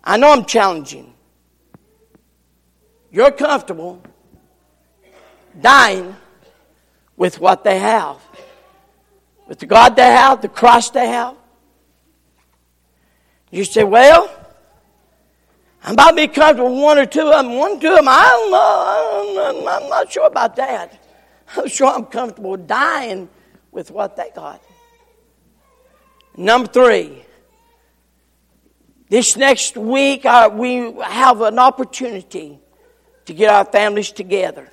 I 0.03 0.17
know 0.17 0.31
I'm 0.31 0.45
challenging. 0.45 1.13
You're 3.11 3.31
comfortable 3.31 4.01
dying 5.59 6.15
with 7.15 7.39
what 7.39 7.63
they 7.63 7.77
have. 7.77 8.17
With 9.47 9.59
the 9.59 9.65
God 9.65 9.95
they 9.95 10.03
have, 10.03 10.41
the 10.41 10.47
Christ 10.47 10.93
they 10.93 11.07
have. 11.07 11.35
You 13.51 13.65
say, 13.65 13.83
well, 13.83 14.29
I 15.83 15.93
might 15.93 16.15
be 16.15 16.27
comfortable 16.27 16.73
with 16.73 16.83
one 16.83 16.97
or 16.97 17.05
two 17.05 17.21
of 17.21 17.45
them. 17.45 17.55
One 17.55 17.77
or 17.77 17.81
two 17.81 17.89
of 17.89 17.95
them, 17.97 18.07
I 18.07 18.29
don't 18.29 19.35
know. 19.35 19.67
I'm 19.69 19.89
not 19.89 20.11
sure 20.11 20.27
about 20.27 20.55
that. 20.55 20.97
I'm 21.57 21.67
sure 21.67 21.87
I'm 21.87 22.05
comfortable 22.05 22.55
dying 22.55 23.29
with 23.71 23.91
what 23.91 24.15
they 24.15 24.29
got. 24.33 24.61
Number 26.37 26.67
three, 26.67 27.25
this 29.09 29.35
next 29.35 29.75
week 29.75 30.23
we 30.53 30.93
have 31.01 31.41
an 31.41 31.59
opportunity 31.59 32.57
to 33.25 33.33
get 33.33 33.49
our 33.49 33.65
families 33.65 34.11
together. 34.11 34.69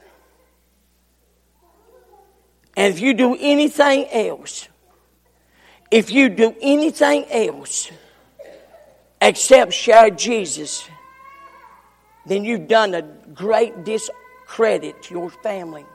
And 2.76 2.94
if 2.94 3.00
you 3.00 3.12
do 3.14 3.36
anything 3.40 4.06
else, 4.12 4.68
if 5.90 6.12
you 6.12 6.28
do 6.28 6.54
anything 6.60 7.24
else 7.28 7.90
except 9.20 9.72
share 9.72 10.10
Jesus, 10.10 10.88
then 12.26 12.44
you've 12.44 12.68
done 12.68 12.94
a 12.94 13.02
great 13.02 13.84
discredit 13.84 15.02
to 15.04 15.14
your 15.14 15.30
family. 15.30 15.86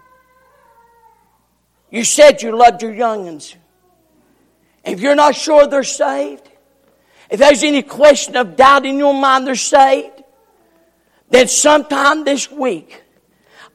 You 1.92 2.04
said 2.04 2.42
you 2.42 2.58
loved 2.58 2.82
your 2.82 2.92
youngins. 2.92 3.56
If 4.84 5.00
you're 5.00 5.16
not 5.16 5.36
sure 5.36 5.68
they're 5.68 5.84
saved, 5.84 6.50
if 7.30 7.40
there's 7.40 7.64
any 7.64 7.84
question 7.84 8.36
of 8.36 8.56
doubt 8.56 8.86
in 8.86 8.98
your 8.98 9.14
mind 9.14 9.48
they're 9.48 9.56
saved, 9.56 10.24
then 11.30 11.48
sometime 11.48 12.26
this 12.26 12.52
week, 12.52 13.04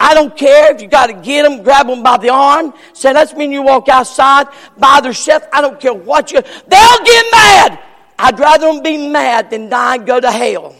I 0.01 0.15
don't 0.15 0.37
care 0.37 0.75
if 0.75 0.81
you 0.81 0.89
got 0.89 1.09
to 1.09 1.15
get 1.15 1.43
them, 1.43 1.63
grab 1.63 1.89
them 1.89 2.03
by 2.03 2.19
the 2.19 2.29
arm, 2.29 2.73
say, 2.93 3.13
let's 3.13 3.35
mean 3.35 3.51
you 3.51 3.63
walk 3.63 3.89
outside 3.89 4.47
by 4.77 5.01
themselves. 5.01 5.47
I 5.53 5.61
don't 5.61 5.81
care 5.81 5.95
what 5.95 6.31
you, 6.31 6.41
they'll 6.41 7.05
get 7.05 7.27
mad. 7.33 7.81
I'd 8.19 8.39
rather 8.39 8.67
them 8.73 8.83
be 8.83 9.09
mad 9.09 9.51
than 9.51 9.69
die 9.69 9.97
and 9.97 10.07
go 10.07 10.19
to 10.19 10.31
hell. 10.31 10.75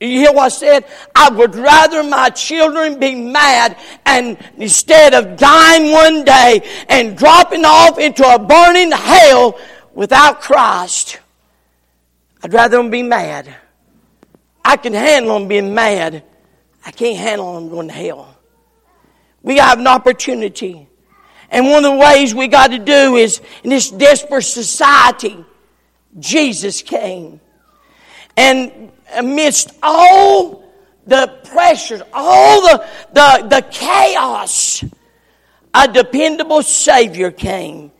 You 0.00 0.18
hear 0.20 0.32
what 0.32 0.44
I 0.44 0.48
said? 0.48 0.84
I 1.14 1.30
would 1.30 1.54
rather 1.54 2.02
my 2.02 2.28
children 2.28 2.98
be 2.98 3.14
mad 3.14 3.78
and 4.04 4.36
instead 4.56 5.14
of 5.14 5.38
dying 5.38 5.92
one 5.92 6.24
day 6.24 6.84
and 6.88 7.16
dropping 7.16 7.64
off 7.64 7.98
into 7.98 8.24
a 8.26 8.38
burning 8.38 8.92
hell 8.92 9.58
without 9.94 10.42
Christ, 10.42 11.20
I'd 12.42 12.52
rather 12.52 12.76
them 12.76 12.90
be 12.90 13.02
mad. 13.02 13.54
I 14.62 14.76
can 14.76 14.92
handle 14.92 15.38
them 15.38 15.48
being 15.48 15.74
mad. 15.74 16.22
I 16.84 16.90
can't 16.90 17.16
handle 17.16 17.54
them 17.54 17.70
going 17.70 17.88
to 17.88 17.94
hell. 17.94 18.36
We 19.42 19.56
have 19.56 19.78
an 19.78 19.86
opportunity. 19.86 20.88
And 21.54 21.70
one 21.70 21.84
of 21.84 21.92
the 21.92 21.98
ways 21.98 22.34
we 22.34 22.48
got 22.48 22.72
to 22.72 22.80
do 22.80 23.14
is 23.14 23.40
in 23.62 23.70
this 23.70 23.88
desperate 23.88 24.42
society, 24.42 25.36
Jesus 26.18 26.82
came. 26.82 27.40
And 28.36 28.90
amidst 29.14 29.70
all 29.80 30.64
the 31.06 31.28
pressures, 31.44 32.02
all 32.12 32.62
the, 32.62 32.84
the, 33.12 33.46
the 33.48 33.66
chaos, 33.70 34.82
a 35.72 35.86
dependable 35.86 36.64
Savior 36.64 37.30
came. 37.30 37.92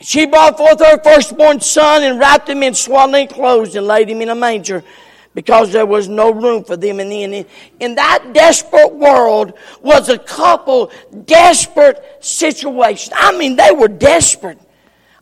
She 0.00 0.26
brought 0.26 0.56
forth 0.56 0.78
her 0.78 1.02
firstborn 1.02 1.60
son 1.60 2.04
and 2.04 2.20
wrapped 2.20 2.48
him 2.48 2.62
in 2.62 2.72
swaddling 2.72 3.26
clothes 3.26 3.74
and 3.74 3.84
laid 3.84 4.10
him 4.10 4.22
in 4.22 4.28
a 4.28 4.36
manger 4.36 4.84
because 5.34 5.72
there 5.72 5.86
was 5.86 6.08
no 6.08 6.30
room 6.32 6.64
for 6.64 6.76
them 6.76 7.00
in 7.00 7.08
the 7.08 7.22
inn. 7.22 7.46
In 7.80 7.94
that 7.94 8.32
desperate 8.32 8.94
world 8.94 9.54
was 9.80 10.08
a 10.08 10.18
couple 10.18 10.90
desperate 11.24 12.02
situations. 12.20 13.12
I 13.16 13.36
mean, 13.36 13.56
they 13.56 13.70
were 13.72 13.88
desperate. 13.88 14.58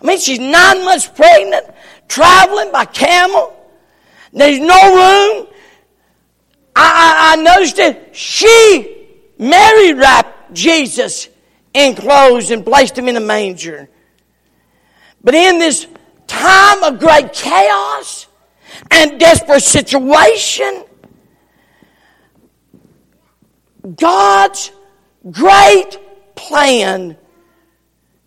I 0.01 0.07
mean, 0.07 0.19
she's 0.19 0.39
nine 0.39 0.85
months 0.85 1.07
pregnant, 1.07 1.67
traveling 2.09 2.73
by 2.73 2.87
camel. 2.87 3.57
There's 4.33 4.59
no 4.59 4.67
room. 4.67 5.47
I, 6.75 7.35
I, 7.37 7.39
I 7.39 7.43
noticed 7.43 7.77
that 7.77 8.17
she, 8.17 9.07
Mary, 9.39 9.93
wrapped 9.93 10.55
Jesus 10.55 11.29
in 11.75 11.95
clothes 11.95 12.51
and 12.51 12.65
placed 12.65 12.97
him 12.97 13.09
in 13.09 13.17
a 13.17 13.21
manger. 13.21 13.89
But 15.23 15.35
in 15.35 15.59
this 15.59 15.87
time 16.27 16.83
of 16.83 16.99
great 16.99 17.33
chaos 17.33 18.27
and 18.91 19.19
desperate 19.19 19.63
situation, 19.63 20.85
God's 23.97 24.73
great 25.31 25.99
plan 26.35 27.17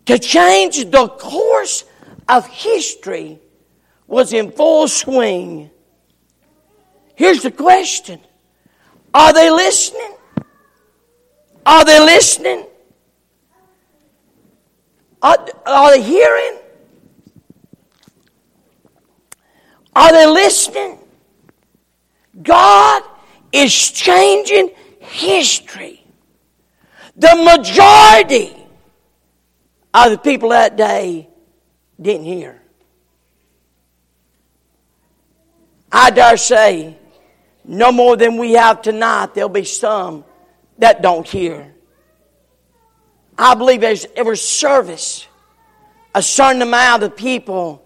to 0.06 0.18
change 0.18 0.90
the 0.90 1.08
course 1.08 1.84
of 2.28 2.46
history 2.46 3.38
was 4.06 4.32
in 4.32 4.52
full 4.52 4.88
swing. 4.88 5.70
Here's 7.14 7.42
the 7.42 7.50
question 7.50 8.20
Are 9.12 9.32
they 9.32 9.50
listening? 9.50 10.16
Are 11.66 11.84
they 11.84 12.00
listening? 12.00 12.66
Are, 15.22 15.38
are 15.64 15.96
they 15.96 16.02
hearing? 16.02 16.58
Are 19.96 20.12
they 20.12 20.26
listening? 20.26 20.98
God 22.42 23.02
is 23.52 23.90
changing 23.90 24.70
history. 25.00 26.04
The 27.16 27.36
majority 27.36 28.56
of 29.92 30.10
the 30.10 30.18
people 30.18 30.48
that 30.48 30.76
day 30.76 31.28
didn't 32.00 32.24
hear. 32.24 32.60
I 35.92 36.10
dare 36.10 36.36
say, 36.36 36.98
no 37.64 37.92
more 37.92 38.16
than 38.16 38.36
we 38.36 38.52
have 38.54 38.82
tonight, 38.82 39.34
there'll 39.34 39.48
be 39.48 39.64
some 39.64 40.24
that 40.78 41.02
don't 41.02 41.26
hear. 41.26 41.72
I 43.38 43.54
believe 43.54 43.80
there's 43.80 44.06
every 44.16 44.36
service, 44.36 45.26
a 46.14 46.22
certain 46.22 46.62
amount 46.62 47.04
of 47.04 47.16
people 47.16 47.83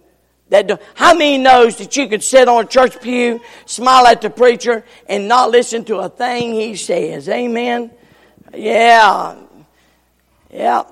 that. 0.51 0.81
How 0.95 1.15
many 1.15 1.39
knows 1.39 1.77
that 1.79 1.97
you 1.97 2.09
could 2.09 2.23
sit 2.23 2.49
on 2.49 2.65
a 2.65 2.69
church 2.69 3.01
pew, 3.01 3.41
smile 3.67 4.07
at 4.07 4.21
the 4.21 4.31
preacher, 4.31 4.85
and 5.09 5.29
not 5.29 5.51
listen 5.51 5.85
to 5.87 5.99
a 5.99 6.09
thing 6.09 6.55
he 6.55 6.77
says? 6.77 7.29
Amen? 7.29 7.91
Yeah. 8.55 9.37
Yeah. 10.51 10.85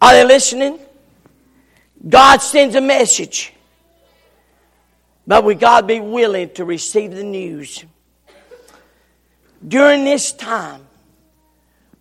Are 0.00 0.12
they 0.12 0.24
listening? 0.24 0.78
God 2.06 2.42
sends 2.42 2.74
a 2.74 2.80
message. 2.80 3.52
But 5.26 5.44
we 5.44 5.54
to 5.80 5.86
be 5.86 6.00
willing 6.00 6.50
to 6.50 6.64
receive 6.64 7.12
the 7.12 7.24
news. 7.24 7.84
During 9.66 10.04
this 10.04 10.32
time, 10.32 10.86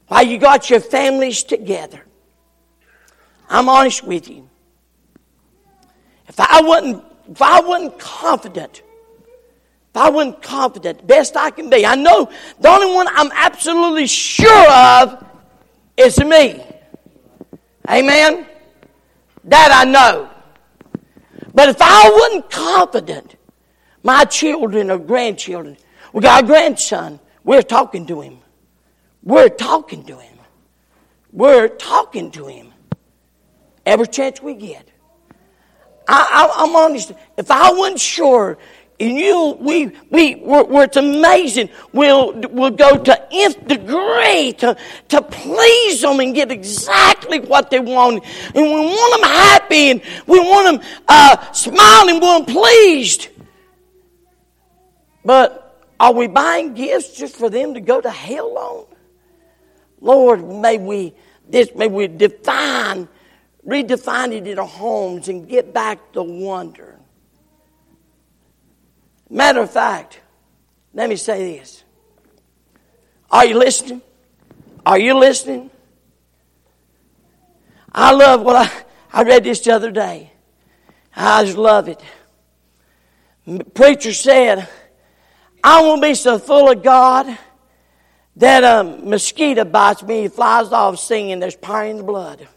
while 0.08 0.26
you 0.26 0.38
got 0.38 0.70
your 0.70 0.82
families 0.82 1.44
together, 1.44 2.04
I'm 3.50 3.70
honest 3.70 4.04
with 4.04 4.30
you. 4.30 4.50
If 6.28 6.40
I 6.40 6.62
wasn't, 6.62 7.04
if 7.30 7.42
I 7.42 7.60
wasn't 7.62 8.00
confident, 8.00 8.82
if 9.90 9.98
I 9.98 10.10
wasn't 10.10 10.42
confident, 10.42 11.06
best 11.06 11.38
I 11.38 11.52
can 11.52 11.70
be, 11.70 11.86
I 11.86 11.96
know 11.96 12.32
the 12.60 12.70
only 12.70 12.94
one 12.94 13.08
I'm 13.10 13.32
absolutely 13.34 14.08
sure 14.08 14.72
of 14.72 15.24
is 15.98 16.18
me. 16.20 16.64
Amen? 17.90 18.48
That 19.44 19.72
I 19.72 19.90
know. 19.90 20.30
But 21.54 21.70
if 21.70 21.78
I 21.80 22.10
wasn't 22.10 22.50
confident, 22.50 23.36
my 24.02 24.26
children 24.26 24.90
or 24.90 24.98
grandchildren, 24.98 25.78
we 26.12 26.22
got 26.22 26.44
a 26.44 26.48
grandson, 26.48 27.20
we're 27.44 27.62
talking 27.62 28.08
to 28.08 28.22
him. 28.22 28.40
We're 29.22 29.50
talking 29.50 30.04
to 30.06 30.18
him. 30.18 30.40
We're 31.32 31.68
talking 31.68 32.32
to 32.32 32.48
him 32.48 32.73
every 33.86 34.08
chance 34.08 34.42
we 34.42 34.54
get. 34.56 34.90
I, 36.08 36.56
am 36.60 36.76
honest. 36.76 37.12
If 37.38 37.50
I 37.50 37.72
wasn't 37.72 38.00
sure, 38.00 38.58
and 39.00 39.18
you, 39.18 39.58
we, 39.60 39.88
we, 40.10 40.36
we're, 40.36 40.64
we're, 40.64 40.84
it's 40.84 40.98
amazing. 40.98 41.70
We'll, 41.92 42.34
we'll 42.34 42.72
go 42.72 42.98
to 42.98 43.34
nth 43.34 43.68
degree 43.68 44.54
to, 44.60 44.78
to 45.10 45.22
please 45.22 46.02
them 46.02 46.20
and 46.20 46.34
get 46.34 46.52
exactly 46.52 47.40
what 47.40 47.70
they 47.70 47.80
want. 47.80 48.24
And 48.54 48.56
we 48.56 48.70
want 48.70 49.22
them 49.22 49.30
happy 49.30 49.92
and 49.92 50.02
we 50.28 50.40
want 50.40 50.82
them 50.82 50.90
uh, 51.08 51.52
smiling, 51.52 52.16
we 52.16 52.22
want 52.22 52.48
pleased. 52.48 53.30
But 55.26 55.92
are 56.00 56.14
we 56.14 56.28
buying 56.28 56.74
gifts 56.74 57.18
just 57.18 57.36
for 57.36 57.50
them 57.50 57.74
to 57.74 57.82
go 57.82 58.00
to 58.00 58.10
hell 58.10 58.58
on? 58.58 58.86
Lord, 60.02 60.48
may 60.48 60.78
we, 60.78 61.14
this, 61.50 61.74
may 61.76 61.88
we 61.88 62.08
define 62.08 63.08
redefine 63.68 64.34
it 64.34 64.48
in 64.48 64.60
our 64.60 64.68
homes 64.68 65.30
and 65.30 65.48
get 65.48 65.74
back 65.74 66.14
the 66.14 66.24
wonder. 66.24 67.00
Matter 69.30 69.62
of 69.62 69.72
fact, 69.72 70.20
let 70.94 71.10
me 71.10 71.16
say 71.16 71.58
this. 71.58 71.84
Are 73.32 73.46
you 73.46 73.58
listening? 73.58 74.02
Are 74.86 75.00
you 75.00 75.18
listening? 75.18 75.72
I 77.92 78.12
love 78.12 78.42
what 78.42 78.56
I, 78.56 78.72
I 79.12 79.24
read 79.24 79.44
this 79.44 79.62
the 79.62 79.72
other 79.72 79.92
day. 79.92 80.32
I 81.16 81.44
just 81.46 81.58
love 81.58 81.88
it. 81.88 82.02
Preacher 83.74 84.14
said, 84.14 84.68
I 85.64 85.82
won't 85.82 86.02
be 86.02 86.14
so 86.16 86.40
full 86.40 86.70
of 86.70 86.84
God 86.84 87.38
that 88.36 88.64
a 88.64 88.84
mosquito 88.84 89.64
bites 89.64 90.04
me, 90.04 90.28
flies 90.28 90.72
off 90.72 91.00
singing, 91.00 91.40
there's 91.40 91.56
pine 91.56 91.92
in 91.92 91.98
the 91.98 92.04
blood. 92.04 92.48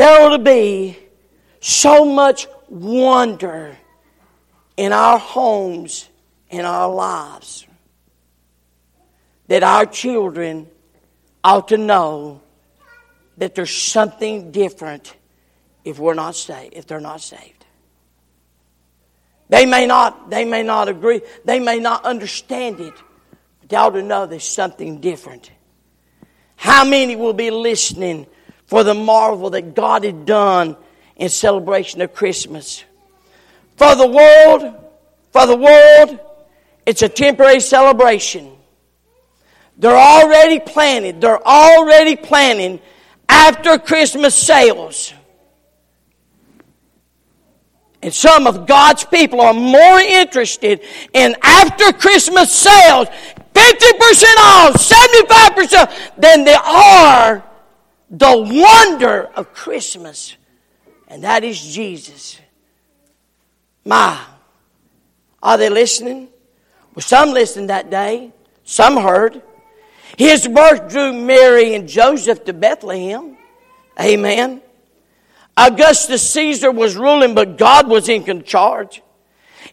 There 0.00 0.22
ought 0.22 0.34
to 0.34 0.42
be 0.42 0.96
so 1.60 2.06
much 2.06 2.46
wonder 2.70 3.76
in 4.78 4.94
our 4.94 5.18
homes, 5.18 6.08
in 6.48 6.64
our 6.64 6.88
lives, 6.88 7.66
that 9.48 9.62
our 9.62 9.84
children 9.84 10.66
ought 11.44 11.68
to 11.68 11.76
know 11.76 12.40
that 13.36 13.54
there's 13.54 13.76
something 13.76 14.50
different 14.50 15.14
if 15.84 15.98
we're 15.98 16.14
not 16.14 16.34
saved, 16.34 16.72
if 16.74 16.86
they're 16.86 16.98
not 16.98 17.20
saved. 17.20 17.66
They 19.50 19.66
may 19.66 19.86
not, 19.86 20.30
they 20.30 20.46
may 20.46 20.62
not 20.62 20.88
agree, 20.88 21.20
they 21.44 21.60
may 21.60 21.78
not 21.78 22.06
understand 22.06 22.80
it, 22.80 22.94
but 23.60 23.68
they 23.68 23.76
ought 23.76 23.90
to 23.90 24.02
know 24.02 24.24
there's 24.24 24.44
something 24.44 25.02
different. 25.02 25.50
How 26.56 26.86
many 26.86 27.16
will 27.16 27.34
be 27.34 27.50
listening 27.50 28.26
for 28.70 28.84
the 28.84 28.94
marvel 28.94 29.50
that 29.50 29.74
God 29.74 30.04
had 30.04 30.24
done 30.24 30.76
in 31.16 31.28
celebration 31.28 32.00
of 32.02 32.14
Christmas. 32.14 32.84
For 33.76 33.96
the 33.96 34.06
world, 34.06 34.76
for 35.32 35.44
the 35.44 35.56
world, 35.56 36.20
it's 36.86 37.02
a 37.02 37.08
temporary 37.08 37.58
celebration. 37.58 38.52
They're 39.76 39.90
already 39.90 40.60
planning, 40.60 41.18
they're 41.18 41.44
already 41.44 42.14
planning 42.14 42.78
after 43.28 43.76
Christmas 43.76 44.36
sales. 44.36 45.12
And 48.02 48.14
some 48.14 48.46
of 48.46 48.68
God's 48.68 49.02
people 49.02 49.40
are 49.40 49.52
more 49.52 49.98
interested 49.98 50.80
in 51.12 51.34
after 51.42 51.92
Christmas 51.92 52.54
sales, 52.54 53.08
50% 53.52 54.24
off, 54.38 54.74
75%, 54.74 56.16
than 56.18 56.44
they 56.44 56.54
are 56.54 57.49
the 58.10 58.36
wonder 58.36 59.30
of 59.36 59.54
Christmas, 59.54 60.36
and 61.06 61.22
that 61.24 61.44
is 61.44 61.60
Jesus. 61.62 62.40
My, 63.84 64.20
are 65.42 65.56
they 65.56 65.70
listening? 65.70 66.28
Well, 66.94 67.02
some 67.02 67.30
listened 67.30 67.70
that 67.70 67.90
day, 67.90 68.32
some 68.64 68.96
heard. 68.96 69.40
His 70.18 70.46
birth 70.48 70.90
drew 70.90 71.12
Mary 71.12 71.74
and 71.74 71.88
Joseph 71.88 72.44
to 72.44 72.52
Bethlehem. 72.52 73.36
Amen. 73.98 74.60
Augustus 75.56 76.28
Caesar 76.32 76.70
was 76.70 76.96
ruling, 76.96 77.34
but 77.34 77.56
God 77.56 77.88
was 77.88 78.08
in 78.08 78.42
charge. 78.42 79.02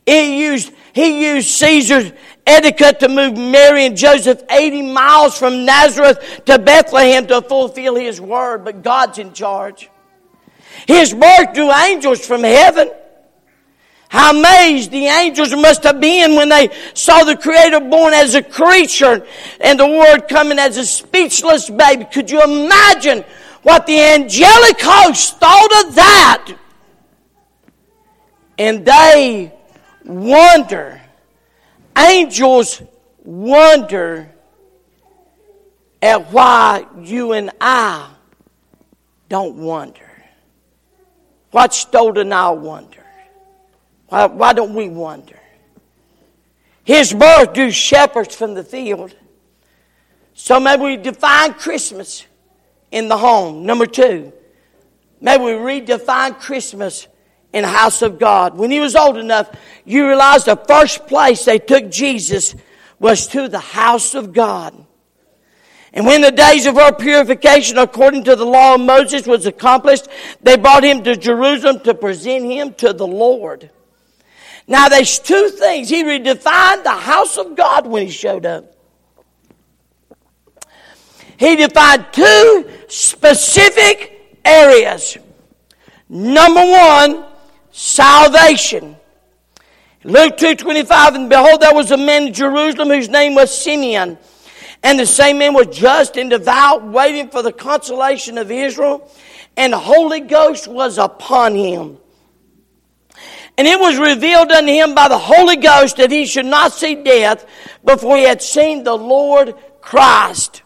He 0.08 0.42
used, 0.42 0.72
he 0.94 1.26
used 1.26 1.50
Caesar's 1.50 2.14
etiquette 2.46 3.02
to 3.02 3.10
move 3.10 3.38
Mary 3.38 3.86
and 3.86 3.98
Joseph 3.98 4.42
80 4.50 4.94
miles 4.94 5.38
from 5.38 5.66
Nazareth 5.66 6.44
to 6.46 6.58
Bethlehem 6.58 7.28
to 7.28 7.42
fulfill 7.42 7.96
his 7.96 8.22
word, 8.22 8.64
but 8.64 8.84
God's 8.84 9.18
in 9.18 9.34
charge. 9.34 9.90
His 10.88 11.14
birth 11.14 11.54
drew 11.54 11.70
angels 11.70 12.26
from 12.26 12.44
heaven. 12.44 12.90
How 14.08 14.32
amazed 14.32 14.92
the 14.92 15.08
angels 15.08 15.54
must 15.54 15.84
have 15.84 16.00
been 16.00 16.36
when 16.36 16.48
they 16.48 16.70
saw 16.94 17.26
the 17.26 17.36
Creator 17.36 17.82
born 17.82 18.14
as 18.14 18.36
a 18.36 18.42
creature 18.42 19.28
and 19.60 19.78
the 19.78 19.86
Word 19.86 20.30
coming 20.30 20.58
as 20.58 20.78
a 20.78 20.86
speechless 20.86 21.70
baby. 21.70 22.06
Could 22.06 22.32
you 22.32 22.42
imagine 22.42 23.26
what 23.64 23.86
the 23.86 24.00
angelic 24.00 24.80
host 24.80 25.38
thought 25.42 25.86
of 25.86 25.96
that? 25.96 26.56
And 28.58 28.86
they 28.86 29.57
wonder 30.08 31.02
Angels 31.98 32.82
wonder 33.24 34.32
at 36.02 36.32
why 36.32 36.86
you 37.02 37.34
and 37.34 37.50
I 37.60 38.12
don't 39.30 39.56
wonder. 39.56 40.10
What's 41.52 41.78
stolen 41.78 42.32
our 42.32 42.56
wonder? 42.56 43.04
Why, 44.10 44.28
why 44.28 44.54
don't 44.54 44.76
we 44.76 44.90
wonder? 44.90 45.40
His 46.84 47.12
birth 47.14 47.54
drew 47.54 47.72
shepherds 47.72 48.36
from 48.36 48.54
the 48.54 48.64
field. 48.64 49.16
So 50.36 50.60
maybe 50.60 50.84
we 50.84 50.98
define 50.98 51.56
Christmas 51.56 52.26
in 52.92 53.08
the 53.08 53.18
home. 53.18 53.66
Number 53.66 53.88
two, 53.88 54.32
maybe 55.20 55.44
we 55.44 55.52
redefine 55.52 56.40
Christmas 56.40 57.08
in 57.54 57.64
the 57.64 57.68
house 57.68 58.02
of 58.02 58.20
God. 58.20 58.58
When 58.58 58.72
he 58.72 58.80
was 58.80 58.96
old 58.96 59.18
enough, 59.18 59.50
you 59.86 60.08
realize 60.08 60.46
the 60.46 60.56
first 60.56 61.08
place 61.08 61.46
they 61.46 61.60
took 61.60 61.90
Jesus 61.90 62.56
was 63.00 63.28
to 63.28 63.48
the 63.48 63.60
house 63.60 64.16
of 64.16 64.34
God. 64.34 64.86
And 65.94 66.06
when 66.06 66.22
the 66.22 66.32
days 66.32 66.66
of 66.66 66.76
her 66.76 66.92
purification 66.92 67.78
according 67.78 68.26
to 68.26 68.36
the 68.36 68.46
law 68.46 68.76
of 68.76 68.82
Moses 68.82 69.26
was 69.26 69.46
accomplished, 69.46 70.08
they 70.42 70.58
brought 70.58 70.84
him 70.84 71.04
to 71.04 71.16
Jerusalem 71.16 71.80
to 71.82 71.94
present 71.94 72.46
him 72.46 72.74
to 72.76 72.94
the 72.94 73.08
Lord. 73.08 73.72
Now 74.68 74.90
there's 74.90 75.18
two 75.18 75.50
things. 75.50 75.90
He 75.90 76.04
redefined 76.04 76.84
the 76.84 76.90
house 76.90 77.38
of 77.38 77.56
God 77.56 77.88
when 77.88 78.06
he 78.06 78.12
showed 78.12 78.46
up. 78.46 78.76
He 81.38 81.56
defined 81.56 82.08
two 82.12 82.70
specific 82.88 84.40
areas. 84.44 85.18
Number 86.10 86.62
one, 86.62 87.26
salvation. 87.78 88.96
Luke 90.04 90.38
2.25, 90.38 91.16
and 91.16 91.30
behold, 91.30 91.62
there 91.62 91.74
was 91.74 91.92
a 91.92 91.98
man 91.98 92.28
in 92.28 92.34
Jerusalem 92.34 92.90
whose 92.90 93.08
name 93.08 93.36
was 93.36 93.56
Simeon. 93.56 94.18
And 94.84 95.00
the 95.00 95.06
same 95.06 95.38
man 95.38 95.54
was 95.54 95.68
just 95.68 96.18
and 96.18 96.30
devout, 96.30 96.84
waiting 96.84 97.30
for 97.30 97.44
the 97.44 97.52
consolation 97.52 98.38
of 98.38 98.52
Israel. 98.52 99.12
And 99.56 99.74
the 99.74 99.78
Holy 99.78 100.22
Ghost 100.22 100.68
was 100.68 100.98
upon 100.98 101.56
him. 101.56 101.98
And 103.58 103.68
it 103.68 103.80
was 103.80 103.98
revealed 103.98 104.52
unto 104.52 104.72
him 104.72 104.96
by 104.96 105.08
the 105.08 105.18
Holy 105.18 105.58
Ghost 105.58 105.98
that 105.98 106.12
he 106.12 106.26
should 106.26 106.46
not 106.46 106.74
see 106.74 106.96
death 106.96 107.46
before 107.86 108.18
he 108.18 108.24
had 108.24 108.42
seen 108.42 108.84
the 108.84 108.96
Lord 108.96 109.56
Christ. 109.82 110.64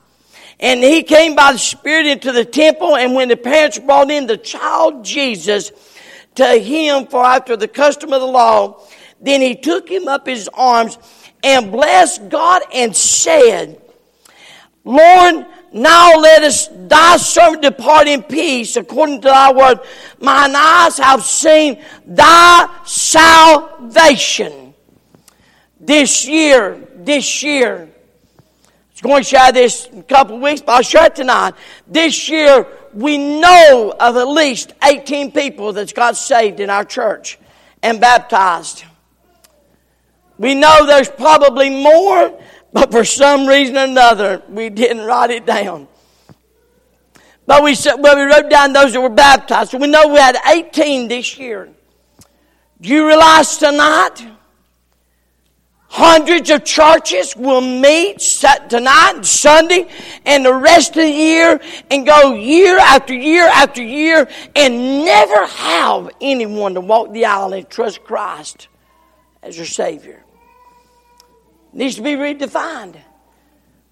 And 0.60 0.82
he 0.84 1.04
came 1.04 1.36
by 1.36 1.54
the 1.54 1.60
Spirit 1.60 2.06
into 2.06 2.32
the 2.32 2.46
temple, 2.46 2.96
and 2.96 3.16
when 3.16 3.30
the 3.30 3.38
parents 3.38 3.80
brought 3.80 4.12
in 4.12 4.28
the 4.28 4.38
child 4.38 5.04
Jesus 5.04 5.72
to 6.36 6.58
him 6.58 7.08
for 7.08 7.24
after 7.24 7.56
the 7.58 7.68
custom 7.68 8.14
of 8.14 8.22
the 8.22 8.28
law, 8.28 8.84
then 9.20 9.42
he 9.42 9.56
took 9.56 9.90
him 9.90 10.08
up 10.08 10.26
his 10.26 10.50
arms 10.54 10.98
and 11.44 11.72
blessed 11.72 12.30
God 12.30 12.64
and 12.74 12.96
said, 12.96 13.82
Lord, 14.84 15.46
now 15.74 16.18
let 16.18 16.44
us 16.44 16.68
thy 16.72 17.18
servant 17.18 17.62
depart 17.62 18.08
in 18.08 18.24
peace 18.24 18.76
according 18.76 19.22
to 19.22 19.28
thy 19.28 19.54
word. 19.54 19.80
Mine 20.20 20.56
eyes 20.56 20.98
have 20.98 21.24
seen 21.24 21.82
thy 22.06 22.68
salvation. 22.86 24.74
This 25.80 26.28
year, 26.28 26.88
this 26.96 27.42
year, 27.44 27.90
it's 28.92 29.02
going 29.02 29.24
to 29.24 29.28
share 29.30 29.52
this 29.52 29.86
in 29.88 30.00
a 30.00 30.04
couple 30.04 30.36
of 30.36 30.42
weeks, 30.42 30.62
but 30.62 30.74
I'll 30.74 30.82
share 30.84 31.06
it 31.06 31.16
tonight. 31.16 31.54
This 31.88 32.30
year, 32.30 32.68
we 32.94 33.18
know 33.18 33.94
of 34.00 34.18
at 34.18 34.28
least 34.28 34.74
18 34.84 35.32
people 35.32 35.74
that's 35.74 35.94
got 35.94 36.18
saved 36.18 36.60
in 36.60 36.70
our 36.70 36.84
church 36.84 37.40
and 37.84 38.00
baptized. 38.00 38.84
We 40.38 40.56
know 40.56 40.86
there's 40.86 41.10
probably 41.10 41.70
more, 41.70 42.40
but 42.74 42.92
for 42.92 43.04
some 43.04 43.48
reason 43.48 43.78
or 43.78 43.84
another, 43.84 44.42
we 44.50 44.70
didn't 44.70 45.06
write 45.06 45.30
it 45.30 45.46
down. 45.46 45.88
But 47.46 47.64
we, 47.64 47.76
said, 47.76 47.96
well, 47.96 48.16
we 48.16 48.24
wrote 48.24 48.50
down 48.50 48.74
those 48.74 48.94
that 48.94 49.02
were 49.02 49.10
baptized. 49.10 49.72
So 49.72 49.78
we 49.78 49.88
know 49.88 50.08
we 50.08 50.20
had 50.20 50.38
18 50.48 51.08
this 51.08 51.38
year. 51.38 51.70
Do 52.80 52.90
you 52.90 53.06
realize 53.06 53.58
tonight? 53.58 54.26
Hundreds 55.94 56.50
of 56.50 56.64
churches 56.64 57.36
will 57.36 57.60
meet 57.60 58.20
tonight 58.70 59.12
and 59.14 59.26
Sunday 59.26 59.90
and 60.26 60.46
the 60.46 60.54
rest 60.54 60.92
of 60.92 61.04
the 61.04 61.12
year 61.12 61.60
and 61.92 62.06
go 62.06 62.34
year 62.34 62.80
after 62.80 63.14
year 63.14 63.44
after 63.44 63.84
year 63.84 64.26
and 64.56 65.04
never 65.04 65.46
have 65.46 66.10
anyone 66.22 66.76
to 66.76 66.80
walk 66.80 67.12
the 67.12 67.26
aisle 67.26 67.52
and 67.52 67.70
trust 67.70 68.06
Christ 68.06 68.70
as 69.44 69.58
your 69.58 69.66
Savior. 69.66 70.24
It 71.74 71.78
needs 71.78 71.96
to 71.96 72.04
be 72.04 72.12
redefined. 72.12 72.96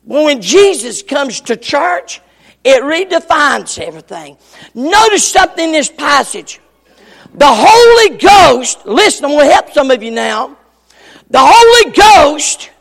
when 0.05 0.41
Jesus 0.41 1.03
comes 1.03 1.41
to 1.41 1.57
church, 1.57 2.21
it 2.63 2.81
redefines 2.81 3.77
everything. 3.77 4.37
Notice 4.73 5.29
something 5.29 5.65
in 5.65 5.73
this 5.73 5.89
passage. 5.89 6.61
The 7.33 7.45
Holy 7.45 8.17
Ghost, 8.17 8.85
listen, 8.85 9.25
I'm 9.25 9.31
going 9.31 9.49
to 9.49 9.53
help 9.53 9.73
some 9.73 9.91
of 9.91 10.01
you 10.01 10.11
now. 10.11 10.55
The 11.29 11.39
Holy 11.41 11.91
Ghost 11.91 12.71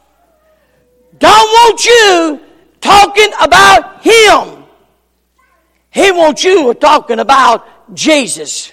don't 1.19 1.31
want 1.31 1.85
you 1.85 2.41
talking 2.81 3.31
about 3.41 4.03
Him. 4.03 4.65
He 5.91 6.13
wants 6.13 6.45
you 6.45 6.73
talking 6.75 7.19
about 7.19 7.95
Jesus. 7.95 8.73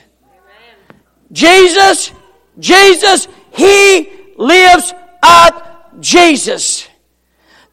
Jesus, 1.32 2.12
Jesus, 2.60 3.28
He 3.52 4.10
lives 4.38 4.94
up 5.22 6.00
Jesus. 6.00 6.88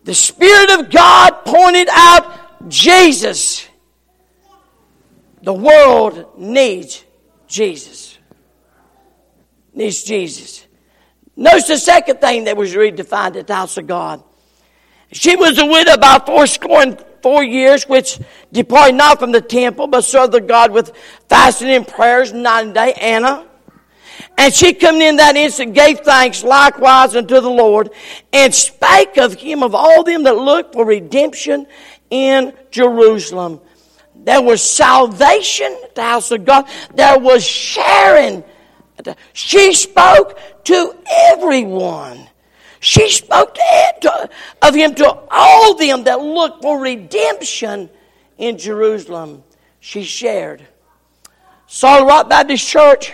The 0.05 0.15
Spirit 0.15 0.71
of 0.81 0.91
God 0.91 1.45
pointed 1.45 1.88
out 1.91 2.69
Jesus. 2.69 3.69
The 5.43 5.53
world 5.53 6.38
needs 6.38 7.05
Jesus. 7.47 8.19
Needs 9.75 10.03
Jesus. 10.03 10.62
Notice 11.37 11.66
the 11.66 11.79
second 11.79 12.21
thing 12.21 12.45
that 12.45 12.57
was 12.57 12.75
redefined 12.75 13.37
at 13.37 13.47
the 13.47 13.55
house 13.55 13.77
of 13.79 13.87
God. 13.87 14.23
She 15.12 15.37
was 15.37 15.59
a 15.59 15.66
widow 15.66 15.95
about 15.95 16.27
fourscore 16.27 16.83
and 16.83 17.05
four 17.23 17.45
years, 17.45 17.88
which 17.88 18.18
departed 18.53 18.97
not 18.97 19.18
from 19.18 19.33
the 19.33 19.40
temple, 19.40 19.87
but 19.87 20.03
served 20.03 20.33
the 20.33 20.40
God 20.40 20.73
with 20.73 20.92
fasting 21.29 21.71
and 21.71 21.87
prayers 21.87 22.33
night 22.33 22.64
and 22.64 22.75
day, 22.75 22.92
Anna. 22.95 23.47
And 24.37 24.53
she 24.53 24.75
coming 24.75 25.03
in 25.03 25.16
that 25.16 25.37
instant 25.37 25.75
gave 25.75 26.01
thanks 26.01 26.42
likewise 26.42 27.14
unto 27.14 27.40
the 27.40 27.51
Lord 27.51 27.90
and 28.33 28.55
spake 28.55 29.16
of 29.16 29.35
him 29.35 29.62
of 29.62 29.75
all 29.75 30.03
them 30.05 30.23
that 30.25 30.37
looked 30.37 30.75
for 30.75 30.85
redemption 30.85 31.66
in 32.11 32.53
Jerusalem. 32.71 33.61
There 34.14 34.42
was 34.42 34.62
salvation 34.62 35.77
at 35.85 35.95
the 35.95 36.03
house 36.03 36.31
of 36.31 36.45
God. 36.45 36.68
There 36.95 37.18
was 37.18 37.45
sharing 37.45 38.45
she 39.33 39.73
spoke 39.75 40.38
to 40.65 40.95
everyone. 41.31 42.29
She 42.81 43.11
spoke 43.11 43.55
to, 43.55 44.31
of 44.61 44.75
him 44.75 44.95
to 44.97 45.19
all 45.31 45.75
them 45.75 46.05
that 46.05 46.21
looked 46.21 46.62
for 46.62 46.81
redemption 46.81 47.88
in 48.38 48.59
Jerusalem. 48.59 49.45
She 49.79 50.03
shared. 50.03 50.67
Solid 51.67 52.07
Rock 52.07 52.29
Baptist 52.29 52.67
Church, 52.69 53.12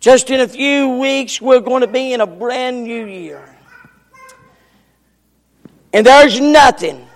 just 0.00 0.30
in 0.30 0.40
a 0.40 0.48
few 0.48 0.98
weeks, 0.98 1.40
we're 1.40 1.60
going 1.60 1.80
to 1.80 1.86
be 1.86 2.12
in 2.12 2.20
a 2.20 2.26
brand 2.26 2.84
new 2.84 3.06
year. 3.06 3.42
And 5.92 6.06
there's 6.06 6.38
nothing, 6.38 7.06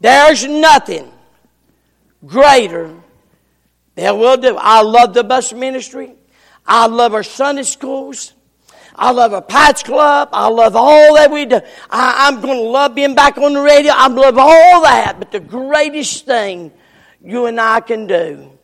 there's 0.00 0.46
nothing 0.46 1.10
greater 2.24 2.94
they 3.98 4.08
will 4.12 4.36
do. 4.36 4.56
I 4.56 4.82
love 4.82 5.12
the 5.12 5.24
bus 5.24 5.52
ministry. 5.52 6.14
I 6.64 6.86
love 6.86 7.14
our 7.14 7.24
Sunday 7.24 7.64
schools. 7.64 8.32
I 8.94 9.10
love 9.10 9.32
our 9.32 9.42
Patch 9.42 9.82
Club. 9.82 10.28
I 10.32 10.46
love 10.46 10.76
all 10.76 11.16
that 11.16 11.32
we 11.32 11.46
do. 11.46 11.60
I, 11.90 12.28
am 12.28 12.40
going 12.40 12.58
to 12.58 12.62
love 12.62 12.94
being 12.94 13.16
back 13.16 13.38
on 13.38 13.54
the 13.54 13.60
radio. 13.60 13.92
I 13.92 14.06
love 14.06 14.38
all 14.38 14.82
that. 14.82 15.16
But 15.18 15.32
the 15.32 15.40
greatest 15.40 16.26
thing 16.26 16.70
you 17.20 17.46
and 17.46 17.60
I 17.60 17.80
can 17.80 18.06
do 18.06 18.56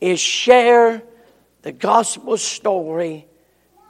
is 0.00 0.18
share 0.18 1.00
the 1.62 1.70
gospel 1.70 2.36
story 2.36 3.28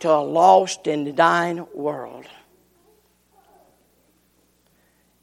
to 0.01 0.11
a 0.11 0.21
lost 0.21 0.87
and 0.89 1.17
dying 1.17 1.67
world. 1.73 2.27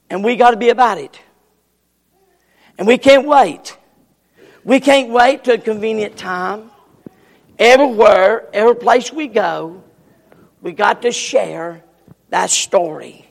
And 0.09 0.23
we 0.23 0.35
got 0.35 0.49
to 0.49 0.57
be 0.57 0.69
about 0.69 0.97
it. 0.97 1.19
And 2.79 2.87
we 2.87 2.97
can't 2.97 3.27
wait. 3.27 3.77
We 4.63 4.79
can't 4.79 5.09
wait 5.09 5.43
to 5.45 5.53
a 5.53 5.57
convenient 5.57 6.17
time. 6.17 6.71
Everywhere, 7.59 8.47
every 8.53 8.75
place 8.75 9.11
we 9.11 9.27
go, 9.27 9.83
we 10.61 10.71
got 10.71 11.01
to 11.01 11.11
share 11.11 11.83
that 12.29 12.49
story. 12.49 13.27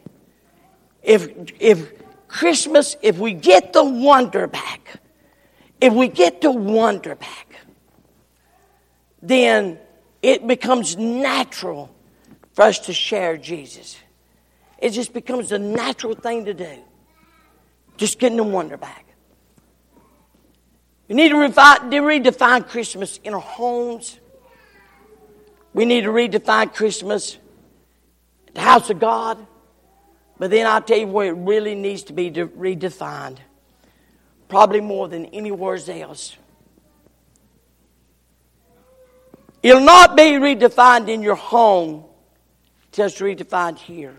If, 1.03 1.29
if 1.59 1.92
Christmas, 2.29 2.97
if 3.03 3.18
we 3.18 3.33
get 3.33 3.73
the 3.73 3.85
wonder 3.85 4.47
back, 4.47 5.01
if 5.81 5.92
we 5.92 6.09
get 6.09 6.40
the 6.40 6.53
wonder 6.53 7.14
back, 7.14 7.57
then 9.21 9.79
it 10.23 10.47
becomes 10.47 10.97
natural 10.97 11.95
for 12.53 12.62
us 12.62 12.79
to 12.81 12.92
share 12.92 13.37
Jesus. 13.37 13.99
It 14.79 14.90
just 14.90 15.12
becomes 15.12 15.53
a 15.53 15.59
natural 15.59 16.14
thing 16.14 16.45
to 16.45 16.55
do. 16.55 16.79
Just 17.97 18.18
getting 18.18 18.37
the 18.37 18.45
wonder 18.45 18.77
back. 18.77 19.07
We 21.12 21.16
need 21.16 21.29
to, 21.29 21.35
redefine 21.37 22.66
Christmas 22.66 23.20
in 23.22 23.35
our 23.35 23.40
homes. 23.40 24.18
We 25.75 25.85
need 25.85 26.05
to 26.05 26.09
redefine 26.09 26.72
Christmas 26.72 27.37
at 28.48 28.55
the 28.55 28.62
house 28.62 28.88
of 28.88 28.98
God. 28.98 29.46
But 30.38 30.51
then 30.51 30.66
I'll 30.66 30.81
tell 30.81 30.96
you 30.96 31.09
where 31.09 31.29
it 31.29 31.37
really 31.37 31.75
needs 31.75 32.05
to 32.05 32.14
be 32.14 32.31
redefined. 32.31 33.37
Probably 34.48 34.81
more 34.81 35.07
than 35.07 35.27
anywhere 35.27 35.79
else. 35.87 36.35
It'll 39.62 39.85
not 39.85 40.16
be 40.16 40.22
redefined 40.22 41.11
in 41.11 41.20
your 41.20 41.35
home 41.35 42.07
till 42.90 43.05
it's 43.05 43.20
redefined 43.20 43.77
here. 43.77 44.18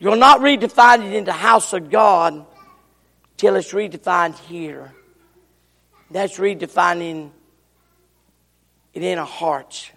You'll 0.00 0.16
not 0.16 0.40
redefine 0.40 1.06
it 1.06 1.12
in 1.12 1.22
the 1.22 1.32
house 1.32 1.72
of 1.72 1.90
God 1.92 2.44
till 3.36 3.54
it's 3.54 3.72
redefined 3.72 4.36
here. 4.40 4.92
That's 6.10 6.38
redefining 6.38 7.30
it 8.94 9.02
in 9.02 9.18
our 9.18 9.26
hearts. 9.26 9.90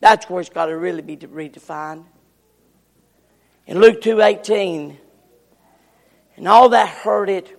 That's 0.00 0.28
where 0.28 0.40
it's 0.40 0.50
got 0.50 0.66
to 0.66 0.76
really 0.76 1.02
be 1.02 1.16
redefined. 1.16 2.04
In 3.66 3.78
Luke 3.78 4.02
2.18, 4.02 4.96
and 6.36 6.48
all 6.48 6.70
that 6.70 6.88
heard 6.88 7.28
it 7.28 7.56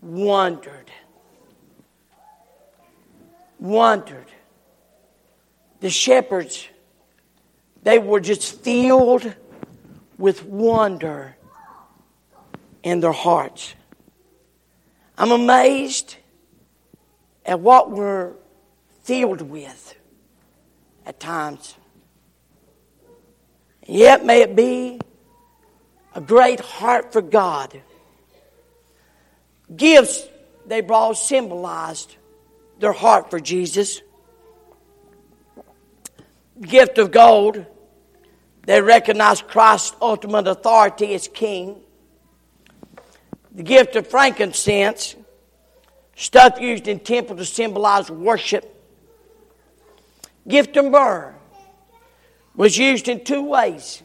wondered. 0.00 0.90
Wondered. 3.58 4.26
The 5.80 5.90
shepherds, 5.90 6.68
they 7.82 7.98
were 7.98 8.20
just 8.20 8.60
filled 8.60 9.34
with 10.16 10.44
wonder 10.44 11.36
in 12.82 13.00
their 13.00 13.12
hearts. 13.12 13.74
I'm 15.18 15.32
amazed 15.32 16.16
at 17.44 17.60
what 17.60 17.90
we're 17.90 18.32
filled 19.02 19.42
with 19.42 19.94
at 21.06 21.18
times. 21.18 21.74
Yet 23.86 24.24
may 24.24 24.42
it 24.42 24.54
be 24.54 25.00
a 26.14 26.20
great 26.20 26.60
heart 26.60 27.12
for 27.12 27.22
God. 27.22 27.80
Gifts 29.74 30.28
they 30.66 30.80
brought 30.80 31.16
symbolized 31.16 32.16
their 32.78 32.92
heart 32.92 33.30
for 33.30 33.40
Jesus. 33.40 34.00
Gift 36.60 36.98
of 36.98 37.10
gold, 37.10 37.64
they 38.66 38.80
recognized 38.80 39.48
Christ's 39.48 39.96
ultimate 40.00 40.46
authority 40.46 41.14
as 41.14 41.26
king. 41.26 41.80
The 43.52 43.62
gift 43.62 43.96
of 43.96 44.06
frankincense, 44.06 45.16
stuff 46.20 46.60
used 46.60 46.86
in 46.86 47.00
temple 47.00 47.34
to 47.34 47.46
symbolize 47.46 48.10
worship. 48.10 48.76
Gift 50.46 50.76
of 50.76 50.84
myrrh 50.84 51.34
was 52.54 52.76
used 52.76 53.08
in 53.08 53.24
two 53.24 53.42
ways. 53.42 54.02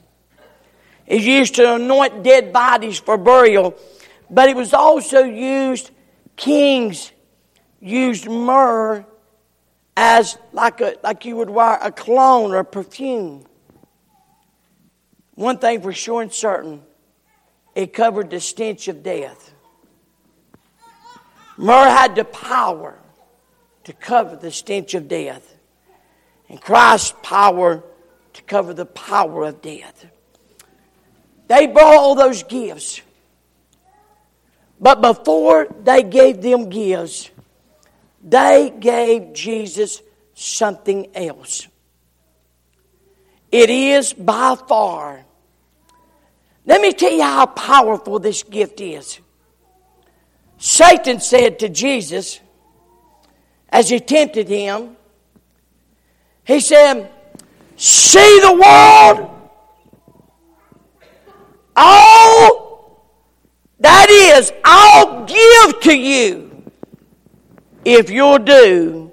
It's 1.06 1.25
used 1.25 1.56
to 1.56 1.75
anoint 1.75 2.23
dead 2.23 2.54
bodies 2.54 2.97
for 2.97 3.17
burial, 3.17 3.75
but 4.30 4.47
it 4.47 4.56
was 4.56 4.73
also 4.73 5.25
used, 5.25 5.91
kings 6.38 7.12
used 7.82 8.30
myrrh 8.30 9.06
as 9.97 10.38
like, 10.54 10.80
a, 10.80 10.95
like 11.04 11.25
you 11.25 11.36
would 11.36 11.49
wear 11.49 11.78
a 11.82 11.91
cologne 11.91 12.54
or 12.54 12.63
perfume. 12.63 13.45
One 15.34 15.58
thing 15.58 15.82
for 15.82 15.91
sure 15.91 16.21
and 16.21 16.32
certain, 16.32 16.82
it 17.75 17.91
covered 17.91 18.30
the 18.30 18.39
stench 18.39 18.88
of 18.88 19.04
death. 19.04 19.51
Myrrh 21.58 21.89
had 21.89 22.15
the 22.15 22.26
power 22.26 23.00
to 23.86 23.94
cover 23.94 24.36
the 24.36 24.52
stench 24.52 24.94
of 24.94 25.08
death, 25.08 25.56
and 26.50 26.62
Christ's 26.62 27.13
power 27.24 27.84
to 28.34 28.44
cover 28.44 28.74
the 28.74 28.86
power 28.86 29.46
of 29.46 29.62
death. 29.62 30.06
They 31.48 31.68
brought 31.68 31.96
all 31.96 32.15
those 32.15 32.44
gifts. 32.44 33.02
But 34.80 35.02
before 35.02 35.68
they 35.84 36.04
gave 36.04 36.41
them 36.41 36.70
gifts, 36.70 37.30
they 38.22 38.74
gave 38.78 39.34
Jesus 39.34 40.02
something 40.34 41.15
else. 41.15 41.68
It 43.52 43.70
is 43.70 44.12
by 44.12 44.56
far. 44.68 45.24
Let 46.65 46.82
me 46.82 46.91
tell 46.91 47.12
you 47.12 47.22
how 47.22 47.46
powerful 47.46 48.20
this 48.20 48.44
gift 48.44 48.82
is. 48.82 49.20
Satan 50.58 51.20
said 51.20 51.60
to 51.60 51.70
Jesus, 51.70 52.39
as 53.70 53.89
he 53.89 54.00
tempted 54.00 54.48
him, 54.48 54.96
he 56.44 56.60
said, 56.60 57.12
See 57.78 58.39
the 58.39 58.54
world 58.54 59.32
all 61.76 62.65
that 63.80 64.10
is, 64.10 64.52
I'll 64.63 65.26
give 65.26 65.80
to 65.82 65.98
you 65.98 66.72
if 67.84 68.10
you'll 68.10 68.39
do 68.39 69.12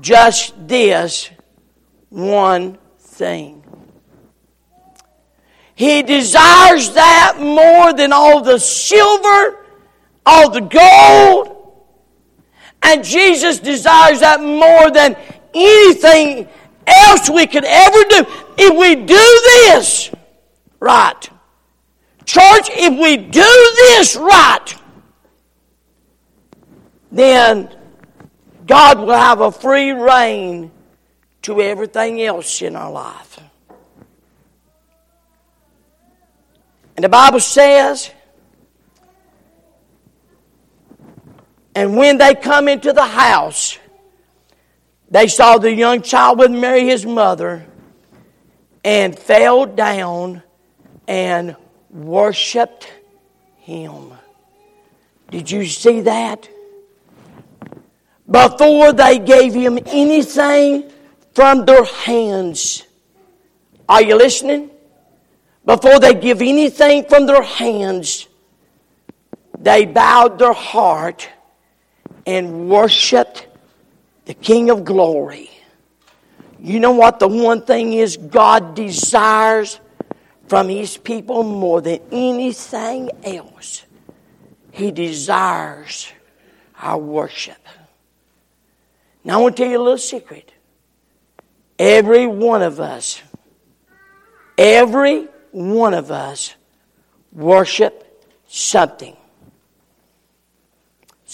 just 0.00 0.68
this 0.68 1.30
one 2.10 2.78
thing. 2.98 3.64
He 5.74 6.02
desires 6.02 6.92
that 6.94 7.38
more 7.40 7.92
than 7.94 8.12
all 8.12 8.42
the 8.42 8.60
silver, 8.60 9.63
all 10.26 10.50
the 10.50 10.60
gold. 10.60 11.50
And 12.82 13.02
Jesus 13.04 13.58
desires 13.58 14.20
that 14.20 14.40
more 14.40 14.90
than 14.90 15.16
anything 15.54 16.48
else 16.86 17.30
we 17.30 17.46
could 17.46 17.64
ever 17.64 18.04
do. 18.08 18.26
If 18.58 18.78
we 18.78 18.94
do 18.94 19.14
this 19.14 20.10
right, 20.80 21.30
Church, 22.24 22.70
if 22.70 22.98
we 22.98 23.16
do 23.16 23.72
this 23.76 24.16
right, 24.16 24.74
then 27.12 27.74
God 28.66 28.98
will 28.98 29.12
have 29.12 29.40
a 29.40 29.52
free 29.52 29.92
reign 29.92 30.70
to 31.42 31.60
everything 31.60 32.22
else 32.22 32.62
in 32.62 32.76
our 32.76 32.90
life. 32.90 33.38
And 36.96 37.04
the 37.04 37.08
Bible 37.08 37.40
says, 37.40 38.10
and 41.74 41.96
when 41.96 42.18
they 42.18 42.34
come 42.34 42.68
into 42.68 42.92
the 42.92 43.04
house, 43.04 43.78
they 45.10 45.26
saw 45.28 45.58
the 45.58 45.72
young 45.72 46.02
child 46.02 46.38
with 46.38 46.50
Mary, 46.50 46.84
his 46.86 47.04
mother, 47.04 47.66
and 48.84 49.18
fell 49.18 49.66
down 49.66 50.42
and 51.08 51.56
worshiped 51.90 52.88
him. 53.58 54.12
Did 55.30 55.50
you 55.50 55.66
see 55.66 56.02
that? 56.02 56.48
Before 58.30 58.92
they 58.92 59.18
gave 59.18 59.52
him 59.52 59.78
anything 59.86 60.90
from 61.34 61.64
their 61.64 61.84
hands. 61.84 62.84
Are 63.88 64.02
you 64.02 64.16
listening? 64.16 64.70
Before 65.64 65.98
they 65.98 66.14
give 66.14 66.40
anything 66.40 67.04
from 67.04 67.26
their 67.26 67.42
hands, 67.42 68.28
they 69.58 69.86
bowed 69.86 70.38
their 70.38 70.52
heart 70.52 71.28
and 72.26 72.68
worshiped 72.68 73.46
the 74.24 74.34
King 74.34 74.70
of 74.70 74.84
glory. 74.84 75.50
You 76.58 76.80
know 76.80 76.92
what 76.92 77.18
the 77.18 77.28
one 77.28 77.62
thing 77.62 77.92
is 77.92 78.16
God 78.16 78.74
desires 78.74 79.80
from 80.48 80.68
his 80.68 80.96
people 80.96 81.42
more 81.42 81.80
than 81.80 82.00
anything 82.10 83.10
else. 83.22 83.84
He 84.72 84.90
desires 84.90 86.10
our 86.80 86.98
worship. 86.98 87.58
Now, 89.24 89.38
I 89.38 89.42
want 89.42 89.56
to 89.56 89.62
tell 89.62 89.70
you 89.70 89.78
a 89.78 89.82
little 89.82 89.98
secret. 89.98 90.52
Every 91.78 92.26
one 92.26 92.62
of 92.62 92.80
us, 92.80 93.22
every 94.58 95.28
one 95.50 95.94
of 95.94 96.10
us 96.10 96.54
worship 97.32 98.26
something. 98.48 99.16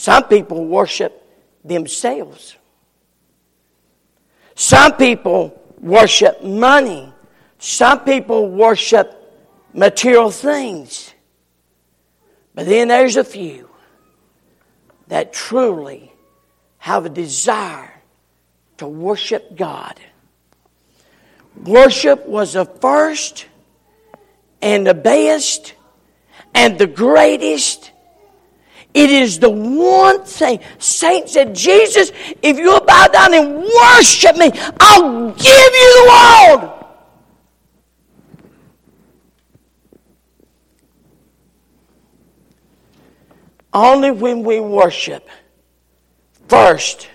Some 0.00 0.24
people 0.24 0.64
worship 0.64 1.12
themselves. 1.62 2.56
Some 4.54 4.96
people 4.96 5.62
worship 5.78 6.42
money. 6.42 7.12
Some 7.58 8.00
people 8.04 8.48
worship 8.48 9.12
material 9.74 10.30
things. 10.30 11.12
But 12.54 12.64
then 12.64 12.88
there's 12.88 13.18
a 13.18 13.24
few 13.24 13.68
that 15.08 15.34
truly 15.34 16.10
have 16.78 17.04
a 17.04 17.10
desire 17.10 17.92
to 18.78 18.88
worship 18.88 19.54
God. 19.54 20.00
Worship 21.62 22.26
was 22.26 22.54
the 22.54 22.64
first 22.64 23.44
and 24.62 24.86
the 24.86 24.94
best 24.94 25.74
and 26.54 26.78
the 26.78 26.86
greatest. 26.86 27.90
It 28.92 29.10
is 29.10 29.38
the 29.38 29.50
one 29.50 30.24
thing. 30.24 30.60
Satan 30.78 31.28
said, 31.28 31.54
Jesus, 31.54 32.10
if 32.42 32.58
you'll 32.58 32.80
bow 32.80 33.06
down 33.06 33.34
and 33.34 33.62
worship 33.62 34.36
me, 34.36 34.50
I'll 34.80 35.30
give 35.32 35.46
you 35.46 36.04
the 36.04 36.58
world. 36.58 36.76
Only 43.72 44.10
when 44.10 44.42
we 44.42 44.58
worship 44.58 45.28
first 46.48 47.08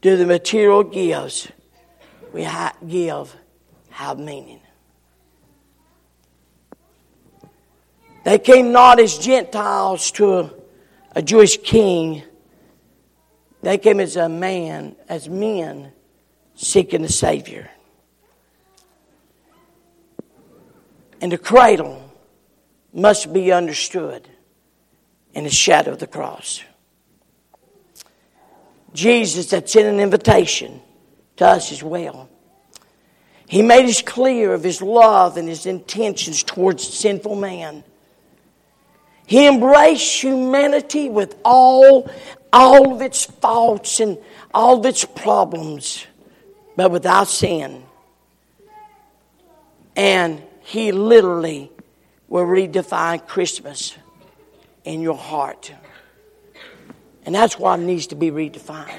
do 0.00 0.16
the 0.16 0.24
material 0.24 0.82
gifts 0.82 1.48
we 2.32 2.42
give 2.88 3.36
have 3.90 4.18
meaning. 4.18 4.59
They 8.24 8.38
came 8.38 8.72
not 8.72 9.00
as 9.00 9.18
Gentiles 9.18 10.10
to 10.12 10.38
a, 10.38 10.50
a 11.16 11.22
Jewish 11.22 11.56
king. 11.62 12.22
They 13.62 13.78
came 13.78 14.00
as 14.00 14.16
a 14.16 14.28
man, 14.28 14.96
as 15.08 15.28
men 15.28 15.92
seeking 16.54 17.04
a 17.04 17.08
Savior. 17.08 17.70
And 21.20 21.32
the 21.32 21.38
cradle 21.38 22.10
must 22.92 23.32
be 23.32 23.52
understood 23.52 24.28
in 25.34 25.44
the 25.44 25.50
shadow 25.50 25.92
of 25.92 25.98
the 25.98 26.06
cross. 26.06 26.62
Jesus 28.92 29.50
had 29.50 29.68
sent 29.68 29.86
an 29.86 30.00
invitation 30.00 30.80
to 31.36 31.46
us 31.46 31.72
as 31.72 31.82
well. 31.82 32.28
He 33.46 33.62
made 33.62 33.84
us 33.86 34.02
clear 34.02 34.52
of 34.54 34.62
his 34.62 34.82
love 34.82 35.36
and 35.36 35.48
his 35.48 35.66
intentions 35.66 36.42
towards 36.42 36.86
sinful 36.86 37.36
man. 37.36 37.84
He 39.30 39.46
embraced 39.46 40.24
humanity 40.24 41.08
with 41.08 41.36
all, 41.44 42.10
all 42.52 42.92
of 42.92 43.00
its 43.00 43.26
faults 43.26 44.00
and 44.00 44.18
all 44.52 44.80
of 44.80 44.86
its 44.86 45.04
problems, 45.04 46.04
but 46.74 46.90
without 46.90 47.28
sin. 47.28 47.84
And 49.94 50.42
he 50.62 50.90
literally 50.90 51.70
will 52.26 52.44
redefine 52.44 53.24
Christmas 53.24 53.96
in 54.82 55.00
your 55.00 55.16
heart. 55.16 55.74
And 57.24 57.32
that's 57.32 57.56
what 57.56 57.78
needs 57.78 58.08
to 58.08 58.16
be 58.16 58.32
redefined 58.32 58.92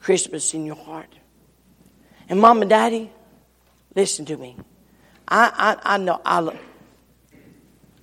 Christmas 0.00 0.54
in 0.54 0.66
your 0.66 0.74
heart. 0.74 1.14
And 2.28 2.40
mom 2.40 2.62
and 2.62 2.68
daddy, 2.68 3.12
listen 3.94 4.24
to 4.24 4.36
me. 4.36 4.56
I, 5.28 5.76
I, 5.84 5.94
I 5.94 5.98
know 5.98 6.20
I, 6.24 6.58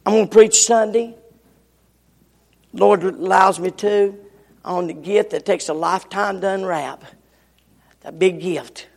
I'm 0.06 0.14
going 0.14 0.28
to 0.28 0.32
preach 0.32 0.66
Sunday. 0.66 1.16
Lord 2.74 3.04
allows 3.04 3.60
me 3.60 3.72
to 3.72 4.18
on 4.64 4.88
the 4.88 4.94
gift 4.94 5.32
that 5.32 5.46
takes 5.46 5.70
a 5.70 5.74
lifetime 5.74 6.42
to 6.42 6.50
unwrap. 6.50 7.04
That 8.02 8.18
big 8.18 8.40
gift. 8.40 8.88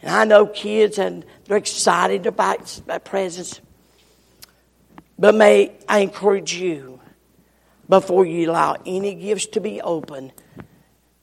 And 0.00 0.10
I 0.10 0.24
know 0.24 0.46
kids 0.46 0.98
and 0.98 1.24
they're 1.44 1.56
excited 1.56 2.26
about, 2.26 2.78
about 2.78 3.04
presents. 3.04 3.60
But 5.18 5.34
may 5.34 5.72
I 5.88 6.00
encourage 6.00 6.54
you 6.54 7.00
before 7.88 8.24
you 8.24 8.50
allow 8.50 8.76
any 8.86 9.14
gifts 9.14 9.46
to 9.46 9.60
be 9.60 9.80
open. 9.80 10.32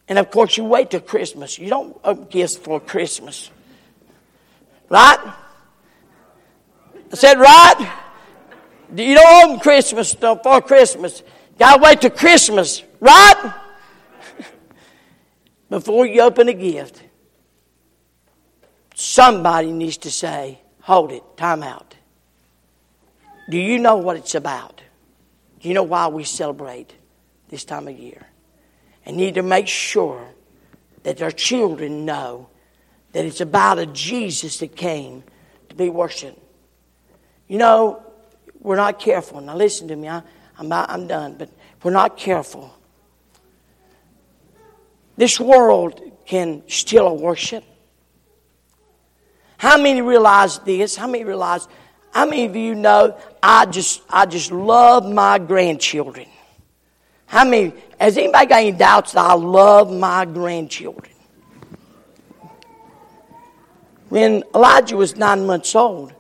And 0.08 0.18
of 0.18 0.32
course, 0.32 0.58
you 0.58 0.64
wait 0.64 0.92
till 0.92 1.02
Christmas. 1.02 1.60
You 1.60 1.70
don't 1.70 2.00
open 2.04 2.26
gifts 2.26 2.58
for 2.58 2.80
Christmas. 2.80 3.52
Right? 4.90 5.20
I 7.12 7.16
said, 7.16 7.40
right? 7.40 8.06
You 8.96 9.16
don't 9.16 9.46
open 9.46 9.60
Christmas 9.60 10.14
for 10.14 10.62
Christmas. 10.62 11.24
Gotta 11.58 11.82
wait 11.82 12.02
till 12.02 12.10
Christmas, 12.10 12.84
right? 13.00 13.54
Before 15.70 16.06
you 16.06 16.22
open 16.22 16.48
a 16.50 16.54
gift, 16.54 17.04
somebody 18.96 19.72
needs 19.72 19.98
to 19.98 20.12
say, 20.12 20.60
hold 20.82 21.12
it, 21.12 21.24
time 21.38 21.64
out. 21.64 21.96
Do 23.50 23.58
you 23.58 23.80
know 23.80 23.98
what 23.98 24.16
it's 24.16 24.36
about? 24.36 24.82
Do 25.60 25.68
you 25.68 25.74
know 25.74 25.84
why 25.84 26.08
we 26.08 26.24
celebrate 26.24 26.94
this 27.50 27.66
time 27.66 27.88
of 27.88 27.98
year? 27.98 28.28
And 29.06 29.18
need 29.18 29.36
to 29.36 29.44
make 29.44 29.68
sure 29.68 30.26
that 31.04 31.22
our 31.22 31.32
children 31.32 32.06
know 32.06 32.50
that 33.12 33.26
it's 33.26 33.42
about 33.42 33.80
a 33.80 33.86
Jesus 33.88 34.60
that 34.60 34.76
came 34.76 35.24
to 35.70 35.76
be 35.76 35.90
worshiped. 35.90 36.40
You 37.48 37.58
know, 37.58 38.04
we're 38.62 38.76
not 38.76 39.00
careful. 39.00 39.42
Now, 39.42 39.56
listen 39.56 39.88
to 39.88 39.96
me. 39.96 40.10
I, 40.10 40.22
I'm, 40.58 40.72
I'm 40.72 41.08
done. 41.08 41.36
But 41.38 41.50
we're 41.84 41.92
not 41.92 42.18
careful. 42.18 42.74
This 45.18 45.40
world 45.40 46.02
can 46.26 46.64
steal 46.68 47.08
a 47.08 47.14
worship. 47.14 47.64
How 49.58 49.78
many 49.78 50.02
realize 50.02 50.60
this? 50.60 50.96
How 50.96 51.08
many 51.08 51.24
realize 51.26 51.68
how 52.12 52.26
many 52.26 52.46
of 52.46 52.56
you 52.56 52.76
know 52.76 53.18
I 53.44 53.66
just 53.66 54.02
I 54.10 54.26
just 54.26 54.52
love 54.52 55.12
my 55.12 55.38
grandchildren? 55.38 56.28
How 57.26 57.44
many 57.44 57.74
has 58.00 58.18
anybody 58.18 58.46
got 58.46 58.60
any 58.60 58.72
doubts 58.72 59.12
that 59.12 59.26
I 59.26 59.34
love 59.34 59.92
my 59.92 60.26
grandchildren? 60.26 61.14
When 64.08 64.44
Elijah 64.56 64.98
was 64.98 65.16
nine 65.16 65.46
months 65.46 65.76
old, 65.76 66.14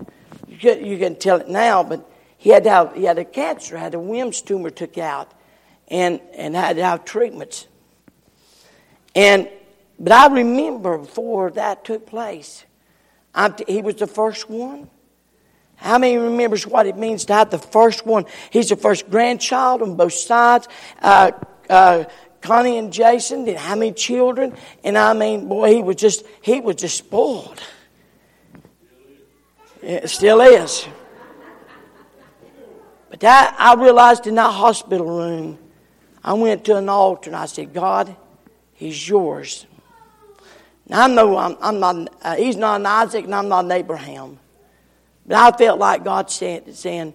you 0.48 0.58
can, 0.58 0.86
you 0.86 0.98
can 0.98 1.16
tell 1.16 1.40
it 1.40 1.50
now, 1.50 1.82
but 1.82 2.09
he 2.40 2.50
had 2.50 2.64
to 2.64 2.70
have, 2.72 2.96
he 2.96 3.04
had 3.04 3.20
a 3.20 3.26
cancer, 3.26 3.78
had 3.78 3.94
a 3.94 4.00
Wilms 4.00 4.44
tumor 4.44 4.72
took 4.72 4.98
out, 4.98 5.32
and 5.88 6.20
and 6.34 6.56
had 6.56 6.78
to 6.78 6.84
have 6.84 7.06
treatments. 7.06 7.68
And 9.14 9.48
but 10.00 10.12
I 10.12 10.28
remember 10.28 10.98
before 10.98 11.52
that 11.52 11.86
took 11.86 12.08
place, 12.08 12.66
I, 13.36 13.54
he 13.68 13.84
was 13.84 13.96
the 13.96 14.08
first 14.08 14.50
one 14.50 14.90
how 15.80 15.98
many 15.98 16.18
remembers 16.18 16.68
what 16.68 16.88
it 16.88 16.98
means 16.98 17.26
to 17.26 17.34
have 17.34 17.52
the 17.52 17.58
first 17.58 18.06
one? 18.06 18.26
He's 18.50 18.70
the 18.70 18.76
first 18.76 19.10
grandchild 19.10 19.82
on 19.82 19.96
both 19.96 20.14
sides. 20.14 20.68
Uh, 21.02 21.32
uh, 21.70 22.04
Connie 22.42 22.78
and 22.78 22.92
Jason 22.92 23.46
did 23.46 23.56
how 23.56 23.76
many 23.76 23.94
children? 23.94 24.56
And 24.84 24.98
I 24.98 25.14
mean, 25.14 25.48
boy, 25.48 25.76
he 25.76 25.82
was 25.82 25.96
just 25.96 26.26
he 26.42 26.60
was 26.60 26.76
just 26.76 26.98
spoiled. 26.98 27.62
It 29.82 30.10
still 30.10 30.42
is. 30.42 30.86
But 33.10 33.22
that 33.22 33.56
I 33.58 33.76
realized 33.76 34.28
in 34.28 34.36
that 34.36 34.52
hospital 34.52 35.06
room, 35.06 35.58
I 36.24 36.34
went 36.34 36.66
to 36.66 36.78
an 36.78 36.90
altar 36.90 37.30
and 37.30 37.38
I 37.38 37.46
said, 37.46 37.74
God, 37.74 38.16
He's 38.80 39.10
yours. 39.10 39.66
Now 40.88 41.04
I 41.04 41.08
know 41.08 41.38
I'm, 41.38 41.58
I'm 41.60 41.80
not. 41.82 42.14
Uh, 42.22 42.36
he's 42.38 42.56
not 42.56 42.80
an 42.80 42.86
Isaac, 42.86 43.26
and 43.26 43.36
I'm 43.36 43.50
not 43.50 43.66
an 43.66 43.72
Abraham. 43.74 44.40
But 45.28 45.36
I 45.36 45.58
felt 45.58 45.80
like 45.80 46.06
God 46.06 46.32
said, 46.32 46.74
saying, 46.74 47.14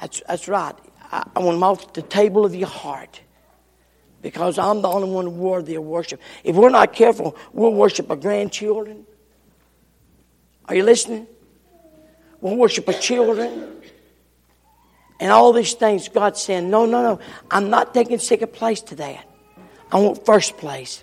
that's, 0.00 0.22
that's 0.26 0.48
right. 0.48 0.74
I, 1.12 1.24
I 1.36 1.38
want 1.38 1.54
them 1.54 1.62
off 1.62 1.92
the 1.92 2.02
table 2.02 2.44
of 2.44 2.52
your 2.52 2.66
heart 2.66 3.20
because 4.22 4.58
I'm 4.58 4.82
the 4.82 4.88
only 4.88 5.08
one 5.08 5.38
worthy 5.38 5.76
of 5.76 5.84
worship. 5.84 6.20
If 6.42 6.56
we're 6.56 6.68
not 6.68 6.92
careful, 6.92 7.36
we'll 7.52 7.74
worship 7.74 8.10
our 8.10 8.16
grandchildren. 8.16 9.06
Are 10.66 10.74
you 10.74 10.82
listening? 10.82 11.28
We'll 12.40 12.56
worship 12.56 12.88
our 12.88 12.94
children. 12.94 13.73
And 15.24 15.32
all 15.32 15.54
these 15.54 15.72
things, 15.72 16.06
God's 16.10 16.42
saying, 16.42 16.68
no, 16.68 16.84
no, 16.84 17.02
no. 17.02 17.18
I'm 17.50 17.70
not 17.70 17.94
taking 17.94 18.18
second 18.18 18.52
place 18.52 18.82
to 18.82 18.94
that. 18.96 19.26
I 19.90 19.98
want 19.98 20.26
first 20.26 20.58
place. 20.58 21.02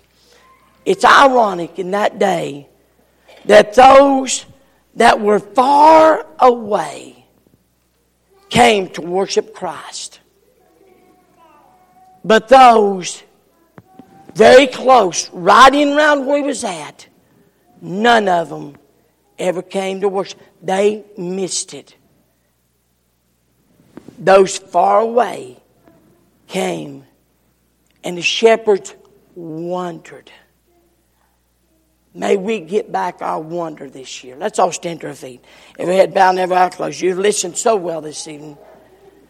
It's 0.84 1.04
ironic 1.04 1.80
in 1.80 1.90
that 1.90 2.20
day 2.20 2.68
that 3.46 3.74
those 3.74 4.46
that 4.94 5.20
were 5.20 5.40
far 5.40 6.24
away 6.38 7.26
came 8.48 8.90
to 8.90 9.00
worship 9.00 9.56
Christ. 9.56 10.20
But 12.24 12.46
those 12.46 13.24
very 14.36 14.68
close, 14.68 15.30
right 15.30 15.74
in 15.74 15.94
around 15.94 16.26
where 16.26 16.36
he 16.36 16.44
was 16.44 16.62
at, 16.62 17.08
none 17.80 18.28
of 18.28 18.50
them 18.50 18.76
ever 19.36 19.62
came 19.62 20.00
to 20.02 20.08
worship. 20.08 20.38
They 20.62 21.06
missed 21.18 21.74
it. 21.74 21.96
Those 24.22 24.56
far 24.56 25.00
away 25.00 25.56
came, 26.46 27.04
and 28.04 28.16
the 28.16 28.22
shepherds 28.22 28.94
wondered. 29.34 30.30
May 32.14 32.36
we 32.36 32.60
get 32.60 32.92
back 32.92 33.20
our 33.20 33.40
wonder 33.40 33.90
this 33.90 34.22
year. 34.22 34.36
Let's 34.36 34.60
all 34.60 34.70
stand 34.70 35.00
to 35.00 35.08
our 35.08 35.14
feet. 35.14 35.44
Every 35.76 35.96
head 35.96 36.14
bowed, 36.14 36.38
every 36.38 36.54
eye 36.54 36.68
closed. 36.68 37.00
You've 37.00 37.18
listened 37.18 37.56
so 37.56 37.74
well 37.74 38.00
this 38.00 38.28
evening. 38.28 38.56